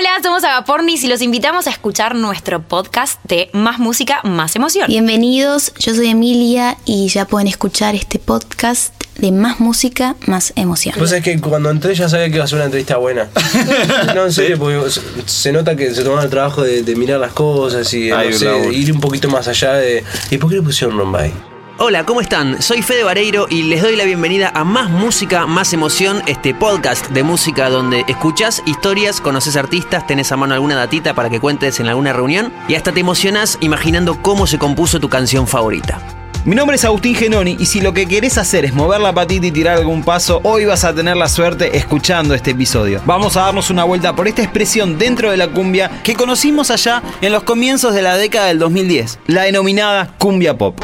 Hola, 0.00 0.12
somos 0.22 0.44
Agapornis 0.44 1.04
y 1.04 1.08
los 1.08 1.20
invitamos 1.20 1.66
a 1.66 1.70
escuchar 1.70 2.14
nuestro 2.14 2.62
podcast 2.62 3.22
de 3.24 3.50
Más 3.52 3.78
Música, 3.78 4.22
Más 4.24 4.56
Emoción. 4.56 4.86
Bienvenidos, 4.88 5.74
yo 5.78 5.94
soy 5.94 6.08
Emilia 6.08 6.78
y 6.86 7.08
ya 7.08 7.26
pueden 7.26 7.48
escuchar 7.48 7.94
este 7.94 8.18
podcast 8.18 8.94
de 9.18 9.30
Más 9.30 9.60
Música, 9.60 10.16
Más 10.26 10.54
Emoción. 10.56 10.94
Pues 10.96 11.12
es 11.12 11.22
que 11.22 11.38
cuando 11.38 11.68
entré 11.68 11.94
ya 11.94 12.08
sabía 12.08 12.30
que 12.30 12.36
iba 12.36 12.44
a 12.44 12.48
ser 12.48 12.56
una 12.56 12.64
entrevista 12.64 12.96
buena. 12.96 13.28
no, 14.14 14.24
en 14.24 14.32
serio, 14.32 14.58
porque 14.58 14.90
se- 15.26 15.52
nota 15.52 15.76
que 15.76 15.94
se 15.94 16.02
tomaron 16.02 16.24
el 16.24 16.30
trabajo 16.30 16.62
de, 16.62 16.82
de 16.82 16.96
mirar 16.96 17.20
las 17.20 17.34
cosas 17.34 17.92
y 17.92 18.04
de, 18.04 18.14
Hay 18.14 18.30
no 18.30 18.38
sé, 18.38 18.72
ir 18.72 18.90
un 18.94 19.00
poquito 19.00 19.28
más 19.28 19.48
allá 19.48 19.74
de. 19.74 20.02
¿Y 20.30 20.38
por 20.38 20.48
qué 20.48 20.56
le 20.56 20.62
pusieron 20.62 20.96
Rombay? 20.96 21.30
Hola, 21.82 22.04
¿cómo 22.04 22.20
están? 22.20 22.60
Soy 22.60 22.82
Fede 22.82 23.04
Vareiro 23.04 23.46
y 23.48 23.62
les 23.62 23.80
doy 23.80 23.96
la 23.96 24.04
bienvenida 24.04 24.52
a 24.54 24.64
Más 24.64 24.90
Música, 24.90 25.46
Más 25.46 25.72
Emoción, 25.72 26.22
este 26.26 26.52
podcast 26.52 27.08
de 27.08 27.22
música 27.22 27.70
donde 27.70 28.04
escuchás 28.06 28.62
historias, 28.66 29.22
conoces 29.22 29.56
artistas, 29.56 30.06
tenés 30.06 30.30
a 30.30 30.36
mano 30.36 30.52
alguna 30.52 30.76
datita 30.76 31.14
para 31.14 31.30
que 31.30 31.40
cuentes 31.40 31.80
en 31.80 31.88
alguna 31.88 32.12
reunión 32.12 32.52
y 32.68 32.74
hasta 32.74 32.92
te 32.92 33.00
emocionás 33.00 33.56
imaginando 33.62 34.20
cómo 34.20 34.46
se 34.46 34.58
compuso 34.58 35.00
tu 35.00 35.08
canción 35.08 35.46
favorita. 35.46 36.02
Mi 36.44 36.54
nombre 36.54 36.76
es 36.76 36.84
Agustín 36.84 37.14
Genoni 37.14 37.56
y 37.58 37.64
si 37.64 37.80
lo 37.80 37.94
que 37.94 38.06
querés 38.06 38.36
hacer 38.36 38.66
es 38.66 38.74
mover 38.74 39.00
la 39.00 39.14
patita 39.14 39.46
y 39.46 39.50
tirar 39.50 39.78
algún 39.78 40.04
paso, 40.04 40.42
hoy 40.44 40.66
vas 40.66 40.84
a 40.84 40.94
tener 40.94 41.16
la 41.16 41.30
suerte 41.30 41.78
escuchando 41.78 42.34
este 42.34 42.50
episodio. 42.50 43.00
Vamos 43.06 43.38
a 43.38 43.44
darnos 43.44 43.70
una 43.70 43.84
vuelta 43.84 44.14
por 44.14 44.28
esta 44.28 44.42
expresión 44.42 44.98
dentro 44.98 45.30
de 45.30 45.38
la 45.38 45.48
cumbia 45.48 46.02
que 46.04 46.14
conocimos 46.14 46.70
allá 46.70 47.02
en 47.22 47.32
los 47.32 47.44
comienzos 47.44 47.94
de 47.94 48.02
la 48.02 48.18
década 48.18 48.48
del 48.48 48.58
2010, 48.58 49.20
la 49.28 49.44
denominada 49.44 50.14
cumbia 50.18 50.58
pop. 50.58 50.78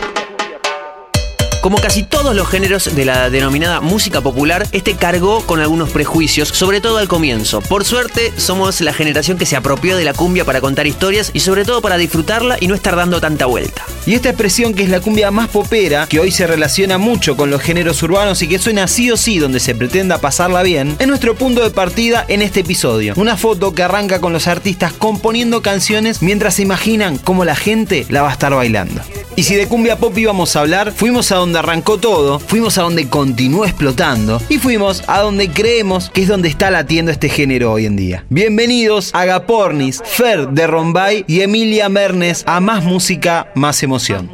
Como 1.67 1.79
casi 1.79 2.05
todos 2.05 2.37
los 2.37 2.47
géneros 2.47 2.95
de 2.95 3.05
la 3.05 3.29
denominada 3.29 3.81
música 3.81 4.21
popular, 4.21 4.69
este 4.71 4.95
cargó 4.95 5.45
con 5.45 5.59
algunos 5.59 5.91
prejuicios, 5.91 6.47
sobre 6.51 6.81
todo 6.81 6.99
al 6.99 7.09
comienzo. 7.09 7.61
Por 7.61 7.85
suerte, 7.85 8.33
somos 8.37 8.81
la 8.81 8.93
generación 8.93 9.37
que 9.37 9.47
se 9.47 9.57
apropió 9.57 9.97
de 9.97 10.05
la 10.05 10.13
cumbia 10.13 10.45
para 10.45 10.61
contar 10.61 10.87
historias 10.87 11.33
y 11.33 11.41
sobre 11.41 11.65
todo 11.65 11.83
para 11.83 11.97
disfrutarla 11.97 12.57
y 12.61 12.69
no 12.69 12.77
estar 12.77 12.95
dando 12.95 13.21
tanta 13.21 13.47
vuelta. 13.47 13.85
Y 14.07 14.15
esta 14.15 14.29
expresión 14.29 14.75
que 14.75 14.85
es 14.85 14.91
la 14.91 15.01
cumbia 15.01 15.33
más 15.33 15.49
popera, 15.49 16.07
que 16.07 16.21
hoy 16.21 16.31
se 16.31 16.47
relaciona 16.47 16.99
mucho 16.99 17.37
con 17.37 17.51
los 17.51 17.63
géneros 17.63 18.01
urbanos 18.05 18.41
y 18.43 18.47
que 18.47 18.61
suena 18.61 18.87
sí 18.87 19.11
o 19.11 19.17
sí 19.17 19.41
donde 19.41 19.59
se 19.59 19.75
pretenda 19.75 20.19
pasarla 20.19 20.63
bien, 20.63 20.95
es 21.01 21.09
nuestro 21.09 21.35
punto 21.35 21.65
de 21.65 21.71
partida 21.71 22.25
en 22.29 22.43
este 22.43 22.61
episodio. 22.61 23.15
Una 23.17 23.37
foto 23.37 23.75
que 23.75 23.83
arranca 23.83 24.21
con 24.21 24.33
los 24.33 24.47
artistas 24.47 24.93
componiendo 24.93 25.63
canciones 25.63 26.23
mientras 26.23 26.55
se 26.55 26.63
imaginan 26.63 27.19
cómo 27.19 27.45
la 27.45 27.57
gente 27.57 28.07
la 28.09 28.23
va 28.23 28.29
a 28.29 28.35
estar 28.35 28.55
bailando. 28.55 29.03
Y 29.39 29.43
si 29.43 29.55
de 29.55 29.69
cumbia 29.69 29.99
pop 29.99 30.17
íbamos 30.17 30.57
a 30.57 30.61
hablar, 30.61 30.93
fuimos 30.93 31.31
a 31.31 31.37
donde 31.37 31.56
arrancó 31.59 31.99
todo, 31.99 32.39
fuimos 32.39 32.79
a 32.79 32.83
donde 32.83 33.09
continuó 33.09 33.65
explotando 33.65 34.41
y 34.49 34.59
fuimos 34.59 35.03
a 35.07 35.21
donde 35.21 35.51
creemos 35.51 36.11
que 36.11 36.23
es 36.23 36.29
donde 36.29 36.49
está 36.49 36.71
latiendo 36.71 37.11
este 37.11 37.29
género 37.29 37.73
hoy 37.73 37.87
en 37.87 37.97
día. 37.97 38.25
Bienvenidos 38.29 39.11
a 39.15 39.25
Gapornis, 39.25 40.03
Fer 40.05 40.49
de 40.49 40.67
Rombay 40.67 41.25
y 41.27 41.41
Emilia 41.41 41.89
Mernes 41.89 42.45
a 42.47 42.61
Más 42.61 42.85
Música, 42.85 43.49
Más 43.55 43.83
Emoción. 43.83 44.31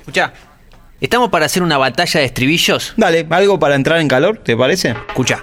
Escucha, 0.00 0.32
¿estamos 1.00 1.30
para 1.30 1.46
hacer 1.46 1.62
una 1.62 1.78
batalla 1.78 2.20
de 2.20 2.26
estribillos? 2.26 2.94
Dale, 2.96 3.26
algo 3.30 3.58
para 3.58 3.74
entrar 3.74 4.00
en 4.00 4.08
calor, 4.08 4.38
¿te 4.38 4.56
parece? 4.56 4.94
Escucha. 5.08 5.40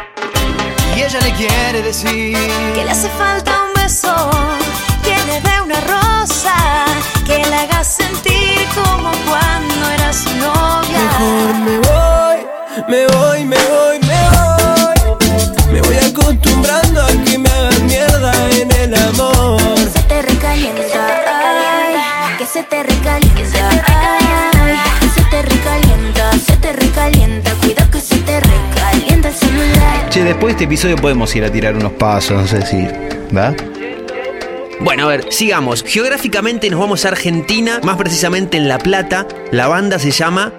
Y 0.95 1.01
ella 1.01 1.19
le 1.21 1.31
quiere 1.31 1.81
decir 1.81 2.37
Que 2.75 2.83
le 2.85 2.91
hace 2.91 3.09
falta 3.09 3.51
un 3.65 3.81
beso, 3.81 4.29
que 5.03 5.15
le 5.25 5.41
dé 5.41 5.61
una 5.61 5.79
rosa, 5.81 6.85
que 7.25 7.37
le 7.37 7.55
haga 7.55 7.83
sentir 7.83 8.32
como 8.75 9.11
cuando 9.27 9.89
era 9.91 10.13
su 10.13 10.29
novia. 10.35 10.99
Mejor 11.03 11.55
me 11.65 11.77
voy, 11.77 12.39
me 12.87 13.07
voy, 13.07 13.45
me 13.45 13.57
voy, 13.57 13.99
me 13.99 14.19
voy 14.29 15.73
Me 15.73 15.81
voy 15.81 15.97
acostumbrando 15.97 17.01
a 17.01 17.07
que 17.25 17.37
me 17.37 17.49
hagan 17.49 17.85
mierda 17.85 18.33
en 18.51 18.71
el 18.71 18.95
amor 18.95 19.59
Se 19.93 20.01
te 20.01 20.21
recalienta, 20.21 20.83
ay, 21.27 22.37
que 22.37 22.45
se 22.45 22.63
te 22.63 22.83
recalienta, 22.83 23.69
ay, 23.87 24.77
que 24.99 25.09
se 25.09 25.23
te 25.29 25.41
recalienta, 25.41 26.31
se 26.33 26.57
te 26.57 26.73
recalienta, 26.73 27.51
cuida 27.61 27.89
que 27.91 27.99
se 27.99 28.17
te 28.17 28.39
recalienta 28.39 29.29
el 29.29 29.35
celular. 29.35 30.09
Che, 30.09 30.23
después 30.23 30.45
de 30.45 30.51
este 30.51 30.63
episodio 30.65 30.95
podemos 30.97 31.35
ir 31.35 31.43
a 31.43 31.51
tirar 31.51 31.75
unos 31.75 31.93
pasos, 31.93 32.41
no 32.41 32.47
sé 32.47 32.65
si. 32.65 32.87
¿Va? 33.35 33.53
Bueno, 34.79 35.05
a 35.05 35.07
ver, 35.07 35.31
sigamos. 35.31 35.83
Geográficamente 35.83 36.69
nos 36.69 36.79
vamos 36.79 37.05
a 37.05 37.09
Argentina, 37.09 37.79
más 37.83 37.97
precisamente 37.97 38.57
en 38.57 38.67
La 38.67 38.79
Plata. 38.79 39.27
La 39.51 39.67
banda 39.67 39.99
se 39.99 40.11
llama 40.11 40.53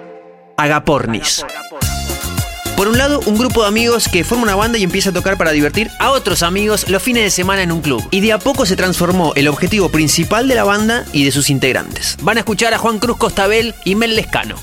Agapornis. 0.57 1.45
Por 2.75 2.89
un 2.89 2.97
lado, 2.97 3.21
un 3.25 3.37
grupo 3.37 3.61
de 3.61 3.69
amigos 3.69 4.09
que 4.11 4.25
forma 4.25 4.43
una 4.43 4.55
banda 4.55 4.77
y 4.77 4.83
empieza 4.83 5.11
a 5.11 5.13
tocar 5.13 5.37
para 5.37 5.51
divertir 5.51 5.89
a 5.97 6.11
otros 6.11 6.43
amigos 6.43 6.89
los 6.89 7.01
fines 7.01 7.23
de 7.23 7.29
semana 7.31 7.63
en 7.63 7.71
un 7.71 7.79
club. 7.81 8.05
Y 8.11 8.19
de 8.19 8.33
a 8.33 8.37
poco 8.37 8.65
se 8.65 8.75
transformó 8.75 9.31
el 9.35 9.47
objetivo 9.47 9.87
principal 9.87 10.49
de 10.49 10.55
la 10.55 10.65
banda 10.65 11.05
y 11.13 11.23
de 11.23 11.31
sus 11.31 11.49
integrantes. 11.49 12.17
Van 12.21 12.35
a 12.35 12.41
escuchar 12.41 12.73
a 12.73 12.77
Juan 12.77 12.99
Cruz 12.99 13.15
Costabel 13.15 13.73
y 13.85 13.95
Mel 13.95 14.13
Lescano. 14.17 14.55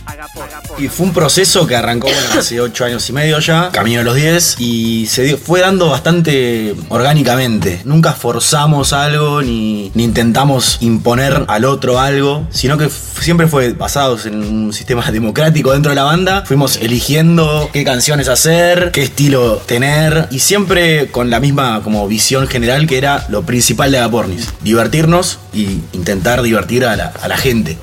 Y 0.79 0.89
fue 0.89 1.07
un 1.07 1.15
proceso 1.15 1.67
que 1.67 1.75
arrancó 1.75 2.07
bueno, 2.09 2.21
hace 2.39 2.61
8 2.61 2.85
años 2.85 3.09
y 3.09 3.13
medio 3.15 3.39
ya, 3.39 3.71
camino 3.73 4.03
a 4.03 4.05
los 4.05 4.15
10, 4.15 4.57
y 4.59 5.07
se 5.07 5.23
dio- 5.23 5.39
fue 5.39 5.61
dando 5.61 5.89
bastante 5.89 6.75
orgánicamente. 6.91 7.81
Nunca 7.87 8.13
forzamos 8.13 8.93
algo 8.93 9.41
ni, 9.41 9.91
ni 9.95 10.05
intentamos 10.05 10.77
imponer 10.81 11.47
al 11.49 11.65
otro 11.65 11.99
algo, 11.99 12.47
sino 12.51 12.77
que 12.77 12.91
siempre 13.21 13.47
fue 13.47 13.73
basados 13.73 14.27
en 14.27 14.35
un 14.35 14.73
sistema 14.75 15.03
democrático 15.11 15.73
dentro 15.73 15.89
de 15.91 15.97
la 15.97 16.05
banda. 16.05 16.45
Fuimos 16.47 16.77
eligiendo 16.77 17.71
qué 17.73 17.85
canciones 17.85 18.02
hacer, 18.11 18.91
qué 18.93 19.03
estilo 19.03 19.59
tener, 19.65 20.27
y 20.33 20.41
siempre 20.41 21.09
con 21.13 21.31
la 21.31 21.39
misma 21.39 21.83
como 21.85 22.07
visión 22.09 22.49
general 22.49 22.87
que 22.89 22.99
era 22.99 23.27
lo 23.29 23.43
principal 23.43 23.93
de 23.93 23.99
Agapornis, 23.99 24.49
divertirnos 24.63 25.39
y 25.53 25.81
intentar 25.93 26.43
divertir 26.43 26.85
a 26.85 26.97
la- 26.97 27.13
a 27.23 27.29
la 27.29 27.37
gente. 27.37 27.79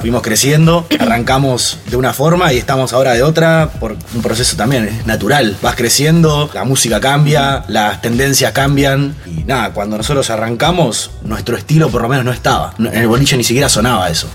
Fuimos 0.00 0.22
creciendo, 0.22 0.86
arrancamos 1.00 1.78
de 1.90 1.96
una 1.96 2.12
forma 2.12 2.52
y 2.52 2.58
estamos 2.58 2.92
ahora 2.92 3.12
de 3.14 3.22
otra 3.22 3.70
por 3.80 3.96
un 4.14 4.22
proceso 4.22 4.56
también 4.56 4.84
es 4.86 5.06
natural. 5.06 5.56
Vas 5.62 5.74
creciendo, 5.76 6.48
la 6.54 6.64
música 6.64 7.00
cambia, 7.00 7.64
las 7.68 8.00
tendencias 8.02 8.52
cambian 8.52 9.14
y 9.26 9.44
nada, 9.44 9.72
cuando 9.72 9.96
nosotros 9.96 10.30
arrancamos, 10.30 11.10
nuestro 11.24 11.56
estilo 11.56 11.88
por 11.90 12.02
lo 12.02 12.08
menos 12.08 12.24
no 12.24 12.32
estaba. 12.32 12.74
En 12.78 12.86
el 12.94 13.06
boliche 13.08 13.36
ni 13.36 13.44
siquiera 13.44 13.68
sonaba 13.68 14.10
eso. 14.10 14.28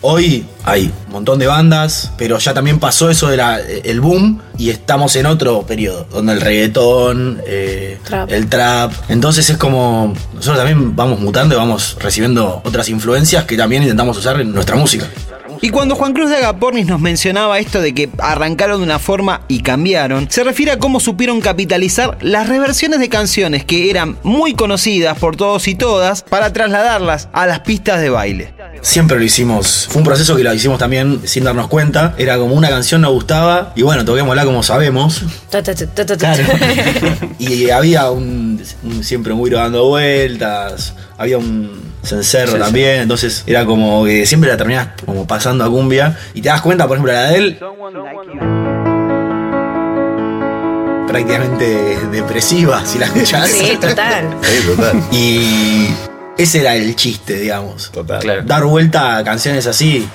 Hoy 0.00 0.46
hay 0.64 0.92
un 1.06 1.12
montón 1.12 1.38
de 1.38 1.46
bandas, 1.46 2.12
pero 2.16 2.38
ya 2.38 2.54
también 2.54 2.78
pasó 2.78 3.10
eso 3.10 3.28
del 3.28 4.00
boom 4.00 4.40
y 4.58 4.70
estamos 4.70 5.16
en 5.16 5.26
otro 5.26 5.62
periodo, 5.62 6.06
donde 6.10 6.32
el 6.34 6.40
reggaetón, 6.40 7.40
eh, 7.46 7.98
Trap. 8.04 8.30
el 8.30 8.48
trap. 8.48 8.92
Entonces 9.08 9.48
es 9.50 9.56
como 9.56 10.14
nosotros 10.34 10.58
también 10.58 10.94
vamos 10.96 11.20
mutando 11.20 11.54
y 11.54 11.58
vamos 11.58 11.96
recibiendo 12.00 12.62
otras 12.64 12.88
influencias 12.88 13.44
que 13.44 13.56
también 13.56 13.82
intentamos 13.82 14.16
usar 14.18 14.40
en 14.40 14.52
nuestra 14.52 14.76
música. 14.76 15.06
Y 15.62 15.70
cuando 15.70 15.94
Juan 15.94 16.12
Cruz 16.12 16.30
de 16.30 16.36
Agapornis 16.36 16.86
nos 16.86 17.00
mencionaba 17.00 17.58
esto 17.58 17.80
de 17.80 17.94
que 17.94 18.10
arrancaron 18.18 18.78
de 18.78 18.84
una 18.84 18.98
forma 18.98 19.42
y 19.48 19.60
cambiaron, 19.60 20.30
se 20.30 20.44
refiere 20.44 20.72
a 20.72 20.78
cómo 20.78 21.00
supieron 21.00 21.40
capitalizar 21.40 22.18
las 22.20 22.48
reversiones 22.48 23.00
de 23.00 23.08
canciones 23.08 23.64
que 23.64 23.90
eran 23.90 24.18
muy 24.22 24.54
conocidas 24.54 25.18
por 25.18 25.36
todos 25.36 25.66
y 25.68 25.74
todas 25.74 26.22
para 26.22 26.52
trasladarlas 26.52 27.28
a 27.32 27.46
las 27.46 27.60
pistas 27.60 28.00
de 28.00 28.10
baile. 28.10 28.55
Siempre 28.86 29.18
lo 29.18 29.24
hicimos. 29.24 29.88
Fue 29.90 29.98
un 29.98 30.06
proceso 30.06 30.36
que 30.36 30.44
lo 30.44 30.54
hicimos 30.54 30.78
también 30.78 31.22
sin 31.24 31.42
darnos 31.42 31.66
cuenta. 31.66 32.14
Era 32.18 32.38
como 32.38 32.54
una 32.54 32.68
canción 32.68 33.00
nos 33.00 33.10
gustaba 33.10 33.72
y 33.74 33.82
bueno, 33.82 34.04
toquémosla 34.04 34.44
como 34.44 34.62
sabemos. 34.62 35.22
Claro. 36.16 36.44
y 37.40 37.68
había 37.70 38.12
un, 38.12 38.62
un 38.84 39.02
siempre 39.02 39.34
muy 39.34 39.50
dando 39.50 39.88
vueltas. 39.88 40.94
Había 41.18 41.36
un 41.36 41.82
cencerro 42.04 42.60
también. 42.60 43.00
Entonces 43.00 43.42
era 43.48 43.66
como 43.66 44.04
que 44.04 44.24
siempre 44.24 44.50
la 44.50 44.56
terminás 44.56 44.90
como 45.04 45.26
pasando 45.26 45.64
a 45.64 45.68
cumbia. 45.68 46.16
Y 46.32 46.40
te 46.40 46.48
das 46.48 46.60
cuenta, 46.60 46.86
por 46.86 46.96
ejemplo, 46.96 47.12
la 47.12 47.30
de 47.30 47.38
él. 47.38 47.58
Prácticamente 51.08 51.98
depresiva, 52.12 52.86
si 52.86 53.00
la 53.00 53.06
escuchás. 53.06 53.50
Sí, 53.50 53.76
total. 53.80 54.28
Y 55.10 55.88
ese 56.38 56.60
era 56.60 56.74
el 56.74 56.94
chiste, 56.96 57.34
digamos. 57.34 57.90
Total. 57.90 58.46
Dar 58.46 58.64
vuelta 58.64 59.18
a 59.18 59.24
canciones 59.24 59.66
así. 59.66 60.08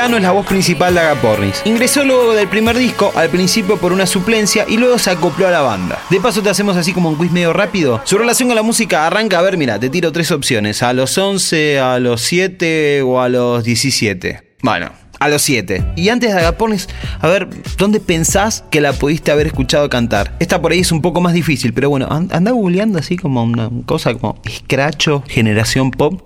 Escano 0.00 0.16
es 0.16 0.22
la 0.22 0.30
voz 0.30 0.46
principal 0.46 0.94
de 0.94 1.00
Agapornis. 1.00 1.60
Ingresó 1.66 2.02
luego 2.06 2.32
del 2.32 2.48
primer 2.48 2.74
disco, 2.78 3.12
al 3.16 3.28
principio 3.28 3.76
por 3.76 3.92
una 3.92 4.06
suplencia 4.06 4.64
y 4.66 4.78
luego 4.78 4.98
se 4.98 5.10
acopló 5.10 5.46
a 5.46 5.50
la 5.50 5.60
banda. 5.60 5.98
De 6.08 6.18
paso 6.18 6.40
te 6.40 6.48
hacemos 6.48 6.74
así 6.78 6.94
como 6.94 7.10
un 7.10 7.16
quiz 7.16 7.30
medio 7.30 7.52
rápido. 7.52 8.00
Su 8.04 8.16
relación 8.16 8.48
con 8.48 8.56
la 8.56 8.62
música 8.62 9.06
arranca, 9.06 9.38
a 9.38 9.42
ver, 9.42 9.58
mira, 9.58 9.78
te 9.78 9.90
tiro 9.90 10.10
tres 10.10 10.30
opciones. 10.30 10.82
A 10.82 10.94
los 10.94 11.18
11, 11.18 11.80
a 11.80 11.98
los 11.98 12.22
7 12.22 13.02
o 13.02 13.20
a 13.20 13.28
los 13.28 13.62
17. 13.62 14.54
Bueno, 14.62 14.90
A 15.18 15.28
los 15.28 15.42
7. 15.42 15.84
Y 15.96 16.08
antes 16.08 16.32
de 16.32 16.38
Agapornis, 16.40 16.88
a 17.20 17.28
ver, 17.28 17.46
¿dónde 17.76 18.00
pensás 18.00 18.64
que 18.70 18.80
la 18.80 18.94
pudiste 18.94 19.30
haber 19.30 19.48
escuchado 19.48 19.90
cantar? 19.90 20.34
Esta 20.38 20.62
por 20.62 20.72
ahí 20.72 20.80
es 20.80 20.92
un 20.92 21.02
poco 21.02 21.20
más 21.20 21.34
difícil, 21.34 21.74
pero 21.74 21.90
bueno, 21.90 22.06
an- 22.10 22.30
anda 22.32 22.52
googleando 22.52 22.98
así 22.98 23.18
como 23.18 23.44
una 23.44 23.68
cosa 23.84 24.14
como 24.14 24.40
Scratcho, 24.48 25.22
Generación 25.28 25.90
Pop. 25.90 26.22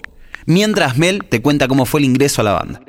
Mientras 0.46 0.96
Mel 0.96 1.24
te 1.28 1.42
cuenta 1.42 1.66
cómo 1.66 1.86
fue 1.86 1.98
el 2.00 2.04
ingreso 2.04 2.40
a 2.42 2.44
la 2.44 2.52
banda. 2.52 2.80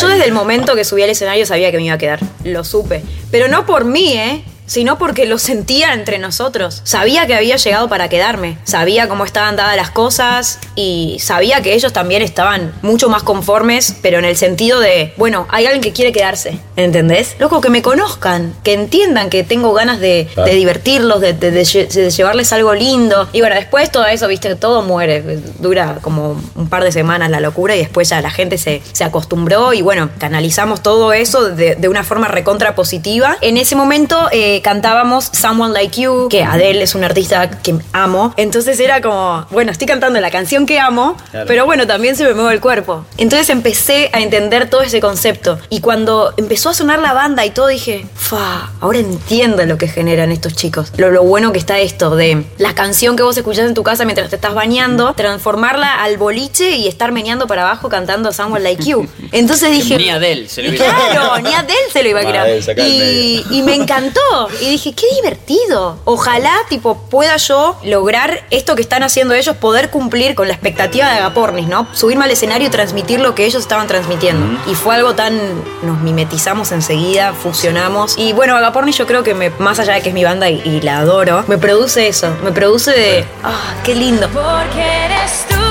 Yo 0.00 0.08
desde 0.08 0.24
el 0.24 0.32
momento 0.32 0.74
que 0.74 0.84
subí 0.84 1.02
al 1.02 1.10
escenario 1.10 1.46
sabía 1.46 1.70
que 1.70 1.76
me 1.76 1.84
iba 1.84 1.94
a 1.94 1.98
quedar. 1.98 2.20
Lo 2.42 2.64
supe. 2.64 3.02
Pero 3.30 3.48
no 3.48 3.64
por 3.64 3.84
mí, 3.84 4.14
¿eh? 4.14 4.44
Sino 4.66 4.98
porque 4.98 5.26
lo 5.26 5.38
sentía 5.38 5.92
entre 5.92 6.18
nosotros. 6.18 6.80
Sabía 6.84 7.26
que 7.26 7.34
había 7.34 7.56
llegado 7.56 7.88
para 7.88 8.08
quedarme. 8.08 8.58
Sabía 8.64 9.08
cómo 9.08 9.24
estaban 9.24 9.56
dadas 9.56 9.76
las 9.76 9.90
cosas 9.90 10.58
y 10.74 11.18
sabía 11.20 11.60
que 11.62 11.74
ellos 11.74 11.92
también 11.92 12.22
estaban 12.22 12.72
mucho 12.82 13.08
más 13.08 13.22
conformes, 13.22 13.94
pero 14.02 14.18
en 14.18 14.24
el 14.24 14.36
sentido 14.36 14.80
de, 14.80 15.12
bueno, 15.16 15.46
hay 15.50 15.66
alguien 15.66 15.82
que 15.82 15.92
quiere 15.92 16.12
quedarse. 16.12 16.58
¿Entendés? 16.76 17.36
Loco, 17.38 17.60
que 17.60 17.70
me 17.70 17.82
conozcan, 17.82 18.54
que 18.64 18.72
entiendan 18.72 19.30
que 19.30 19.44
tengo 19.44 19.72
ganas 19.72 20.00
de, 20.00 20.28
de 20.36 20.54
divertirlos, 20.54 21.20
de, 21.20 21.32
de- 21.34 21.50
de 21.50 21.62
lle- 21.62 21.88
de 21.88 22.10
llevarles 22.10 22.52
algo 22.52 22.74
lindo. 22.74 23.28
Y 23.32 23.40
bueno, 23.40 23.54
después 23.56 23.90
todo 23.92 24.06
eso, 24.06 24.26
viste, 24.28 24.54
todo 24.56 24.82
muere. 24.82 25.22
Dura 25.58 25.98
como 26.00 26.40
un 26.54 26.68
par 26.68 26.84
de 26.84 26.92
semanas 26.92 27.30
la 27.30 27.40
locura 27.40 27.74
y 27.76 27.78
después 27.78 28.08
ya 28.08 28.20
la 28.20 28.30
gente 28.30 28.58
se, 28.58 28.82
se 28.92 29.04
acostumbró 29.04 29.72
y 29.72 29.82
bueno, 29.82 30.10
canalizamos 30.18 30.82
todo 30.82 31.12
eso 31.12 31.50
de, 31.50 31.74
de 31.76 31.88
una 31.88 32.02
forma 32.04 32.28
recontra 32.28 32.74
positiva. 32.74 33.36
En 33.40 33.56
ese 33.56 33.76
momento 33.76 34.28
eh, 34.32 34.53
cantábamos 34.62 35.30
Someone 35.32 35.72
Like 35.72 36.00
You, 36.00 36.28
que 36.28 36.42
Adele 36.42 36.82
es 36.82 36.94
una 36.94 37.06
artista 37.06 37.48
que 37.50 37.76
amo. 37.92 38.34
Entonces 38.36 38.78
era 38.80 39.00
como, 39.00 39.46
bueno, 39.50 39.72
estoy 39.72 39.86
cantando 39.86 40.20
la 40.20 40.30
canción 40.30 40.66
que 40.66 40.78
amo, 40.78 41.16
pero 41.46 41.64
bueno, 41.66 41.86
también 41.86 42.16
se 42.16 42.24
me 42.24 42.34
mueve 42.34 42.54
el 42.54 42.60
cuerpo. 42.60 43.04
Entonces 43.16 43.48
empecé 43.50 44.10
a 44.12 44.20
entender 44.20 44.68
todo 44.70 44.82
ese 44.82 45.00
concepto. 45.00 45.58
Y 45.70 45.80
cuando 45.80 46.34
empezó 46.36 46.70
a 46.70 46.74
sonar 46.74 46.98
la 47.00 47.12
banda 47.12 47.44
y 47.44 47.50
todo, 47.50 47.68
dije, 47.68 48.06
fa, 48.14 48.70
ahora 48.80 48.98
entiendo 48.98 49.64
lo 49.66 49.78
que 49.78 49.88
generan 49.88 50.32
estos 50.32 50.54
chicos. 50.54 50.92
Lo, 50.96 51.10
lo 51.10 51.22
bueno 51.22 51.52
que 51.52 51.58
está 51.58 51.78
esto 51.78 52.16
de 52.16 52.44
la 52.58 52.74
canción 52.74 53.16
que 53.16 53.22
vos 53.22 53.36
escuchás 53.36 53.66
en 53.66 53.74
tu 53.74 53.82
casa 53.82 54.04
mientras 54.04 54.30
te 54.30 54.36
estás 54.36 54.54
bañando, 54.54 55.14
transformarla 55.14 56.02
al 56.02 56.16
boliche 56.16 56.76
y 56.76 56.88
estar 56.88 57.12
meneando 57.12 57.46
para 57.46 57.62
abajo 57.62 57.88
cantando 57.88 58.32
Someone 58.32 58.62
Like 58.62 58.84
You. 58.84 59.08
Entonces 59.32 59.70
dije... 59.72 59.96
Ni 59.96 60.10
Adele 60.10 60.48
se 60.48 60.62
lo 60.62 60.72
iba 60.72 60.84
a 60.84 61.10
Claro, 61.10 61.38
ni 61.40 61.52
Adele 61.54 61.90
se 61.92 62.02
lo 62.02 62.08
iba 62.08 62.20
a 62.20 62.44
del 62.44 62.62
Y, 62.88 63.44
y 63.50 63.62
me 63.62 63.74
encantó. 63.74 64.43
Y 64.60 64.70
dije, 64.70 64.92
qué 64.92 65.06
divertido. 65.16 65.98
Ojalá, 66.04 66.54
tipo, 66.68 66.96
pueda 67.10 67.36
yo 67.36 67.76
lograr 67.84 68.44
esto 68.50 68.74
que 68.74 68.82
están 68.82 69.02
haciendo 69.02 69.34
ellos, 69.34 69.56
poder 69.56 69.90
cumplir 69.90 70.34
con 70.34 70.48
la 70.48 70.54
expectativa 70.54 71.10
de 71.10 71.18
Agapornis, 71.18 71.66
¿no? 71.66 71.86
Subirme 71.92 72.24
al 72.24 72.30
escenario 72.30 72.68
y 72.68 72.70
transmitir 72.70 73.20
lo 73.20 73.34
que 73.34 73.44
ellos 73.46 73.62
estaban 73.62 73.86
transmitiendo. 73.86 74.58
Y 74.70 74.74
fue 74.74 74.94
algo 74.94 75.14
tan. 75.14 75.38
Nos 75.82 76.00
mimetizamos 76.00 76.72
enseguida, 76.72 77.32
fusionamos. 77.32 78.16
Y 78.18 78.32
bueno, 78.32 78.56
Agapornis, 78.56 78.96
yo 78.96 79.06
creo 79.06 79.22
que 79.22 79.34
me, 79.34 79.50
más 79.50 79.78
allá 79.78 79.94
de 79.94 80.02
que 80.02 80.08
es 80.10 80.14
mi 80.14 80.24
banda 80.24 80.48
y, 80.48 80.60
y 80.64 80.80
la 80.80 80.98
adoro, 80.98 81.44
me 81.46 81.58
produce 81.58 82.08
eso. 82.08 82.34
Me 82.42 82.52
produce 82.52 82.92
de. 82.92 83.24
¡Ah, 83.42 83.74
qué 83.82 83.94
lindo! 83.94 84.28
Porque 84.28 84.80
eres 84.80 85.46
tú 85.48 85.63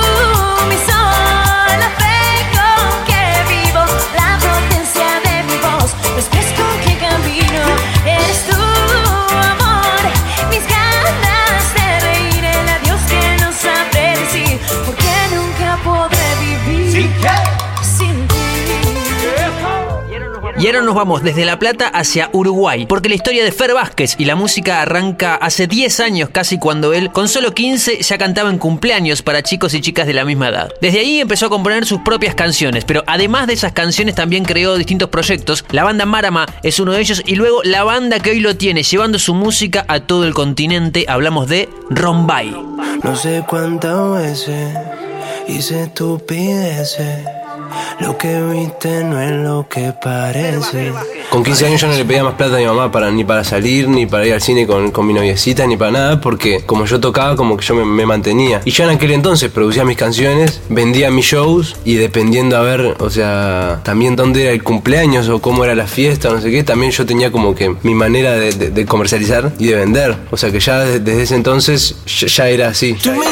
Y 20.63 20.67
ahora 20.67 20.81
nos 20.81 20.95
vamos 20.95 21.23
desde 21.23 21.43
La 21.43 21.59
Plata 21.59 21.89
hacia 21.89 22.29
Uruguay, 22.31 22.85
porque 22.85 23.09
la 23.09 23.15
historia 23.15 23.43
de 23.43 23.51
Fer 23.51 23.73
Vázquez 23.73 24.15
y 24.17 24.23
la 24.23 24.37
música 24.37 24.81
arranca 24.81 25.35
hace 25.35 25.67
10 25.67 25.99
años 25.99 26.29
casi 26.31 26.57
cuando 26.57 26.93
él, 26.93 27.11
con 27.11 27.27
solo 27.27 27.53
15, 27.53 28.01
ya 28.01 28.17
cantaba 28.17 28.49
en 28.49 28.59
cumpleaños 28.59 29.21
para 29.23 29.43
chicos 29.43 29.73
y 29.73 29.81
chicas 29.81 30.07
de 30.07 30.13
la 30.13 30.23
misma 30.23 30.47
edad. 30.47 30.71
Desde 30.79 30.99
ahí 31.01 31.19
empezó 31.19 31.47
a 31.47 31.49
componer 31.49 31.85
sus 31.85 31.99
propias 31.99 32.33
canciones, 32.33 32.85
pero 32.85 33.03
además 33.07 33.47
de 33.47 33.55
esas 33.55 33.73
canciones 33.73 34.15
también 34.15 34.45
creó 34.45 34.77
distintos 34.77 35.09
proyectos. 35.09 35.65
La 35.71 35.83
banda 35.83 36.05
Marama 36.05 36.45
es 36.63 36.79
uno 36.79 36.93
de 36.93 37.01
ellos 37.01 37.21
y 37.25 37.35
luego 37.35 37.61
la 37.63 37.83
banda 37.83 38.21
que 38.21 38.29
hoy 38.29 38.39
lo 38.39 38.55
tiene, 38.55 38.83
llevando 38.83 39.19
su 39.19 39.33
música 39.33 39.83
a 39.89 39.99
todo 39.99 40.23
el 40.23 40.33
continente, 40.33 41.03
hablamos 41.09 41.49
de 41.49 41.67
Rombay. 41.89 42.55
No 43.03 43.17
sé 43.17 43.43
cuántas 43.45 44.11
veces 44.13 44.77
hice 45.45 45.83
estupideces. 45.83 47.42
Lo 47.99 48.17
que 48.17 48.41
viste 48.41 49.03
no 49.03 49.21
es 49.21 49.31
lo 49.31 49.67
que 49.69 49.93
parece. 50.01 50.91
Con 51.29 51.43
15 51.43 51.65
años 51.67 51.81
yo 51.81 51.87
no 51.87 51.93
le 51.93 52.05
pedía 52.05 52.23
más 52.23 52.33
plata 52.35 52.55
a 52.55 52.59
mi 52.59 52.65
mamá 52.65 52.91
para, 52.91 53.11
ni 53.11 53.23
para 53.23 53.43
salir, 53.43 53.87
ni 53.87 54.05
para 54.05 54.25
ir 54.25 54.33
al 54.33 54.41
cine 54.41 54.65
con, 54.67 54.91
con 54.91 55.05
mi 55.07 55.13
noviecita, 55.13 55.65
ni 55.67 55.77
para 55.77 55.91
nada, 55.91 56.21
porque 56.21 56.63
como 56.65 56.85
yo 56.85 56.99
tocaba, 56.99 57.35
como 57.35 57.57
que 57.57 57.65
yo 57.65 57.75
me, 57.75 57.85
me 57.85 58.05
mantenía. 58.05 58.61
Y 58.65 58.71
yo 58.71 58.83
en 58.83 58.91
aquel 58.91 59.11
entonces 59.11 59.49
producía 59.51 59.83
mis 59.85 59.97
canciones, 59.97 60.61
vendía 60.69 61.09
mis 61.11 61.25
shows 61.25 61.75
y 61.85 61.95
dependiendo 61.95 62.57
a 62.57 62.61
ver, 62.61 62.95
o 62.99 63.09
sea, 63.09 63.81
también 63.83 64.15
dónde 64.15 64.43
era 64.43 64.51
el 64.51 64.63
cumpleaños 64.63 65.29
o 65.29 65.39
cómo 65.41 65.63
era 65.63 65.75
la 65.75 65.87
fiesta, 65.87 66.29
no 66.29 66.41
sé 66.41 66.51
qué, 66.51 66.63
también 66.63 66.91
yo 66.91 67.05
tenía 67.05 67.31
como 67.31 67.53
que 67.55 67.75
mi 67.83 67.93
manera 67.95 68.33
de, 68.33 68.51
de- 68.53 68.69
de 68.71 68.85
comercializar 68.85 69.51
y 69.59 69.67
de 69.67 69.75
vender. 69.75 70.15
O 70.31 70.37
sea 70.37 70.51
que 70.51 70.59
ya 70.59 70.79
desde, 70.79 70.99
desde 70.99 71.23
ese 71.23 71.35
entonces 71.35 71.95
ya, 72.05 72.27
ya 72.27 72.49
era 72.49 72.67
así. 72.69 72.93
Tú 73.01 73.11
me 73.11 73.25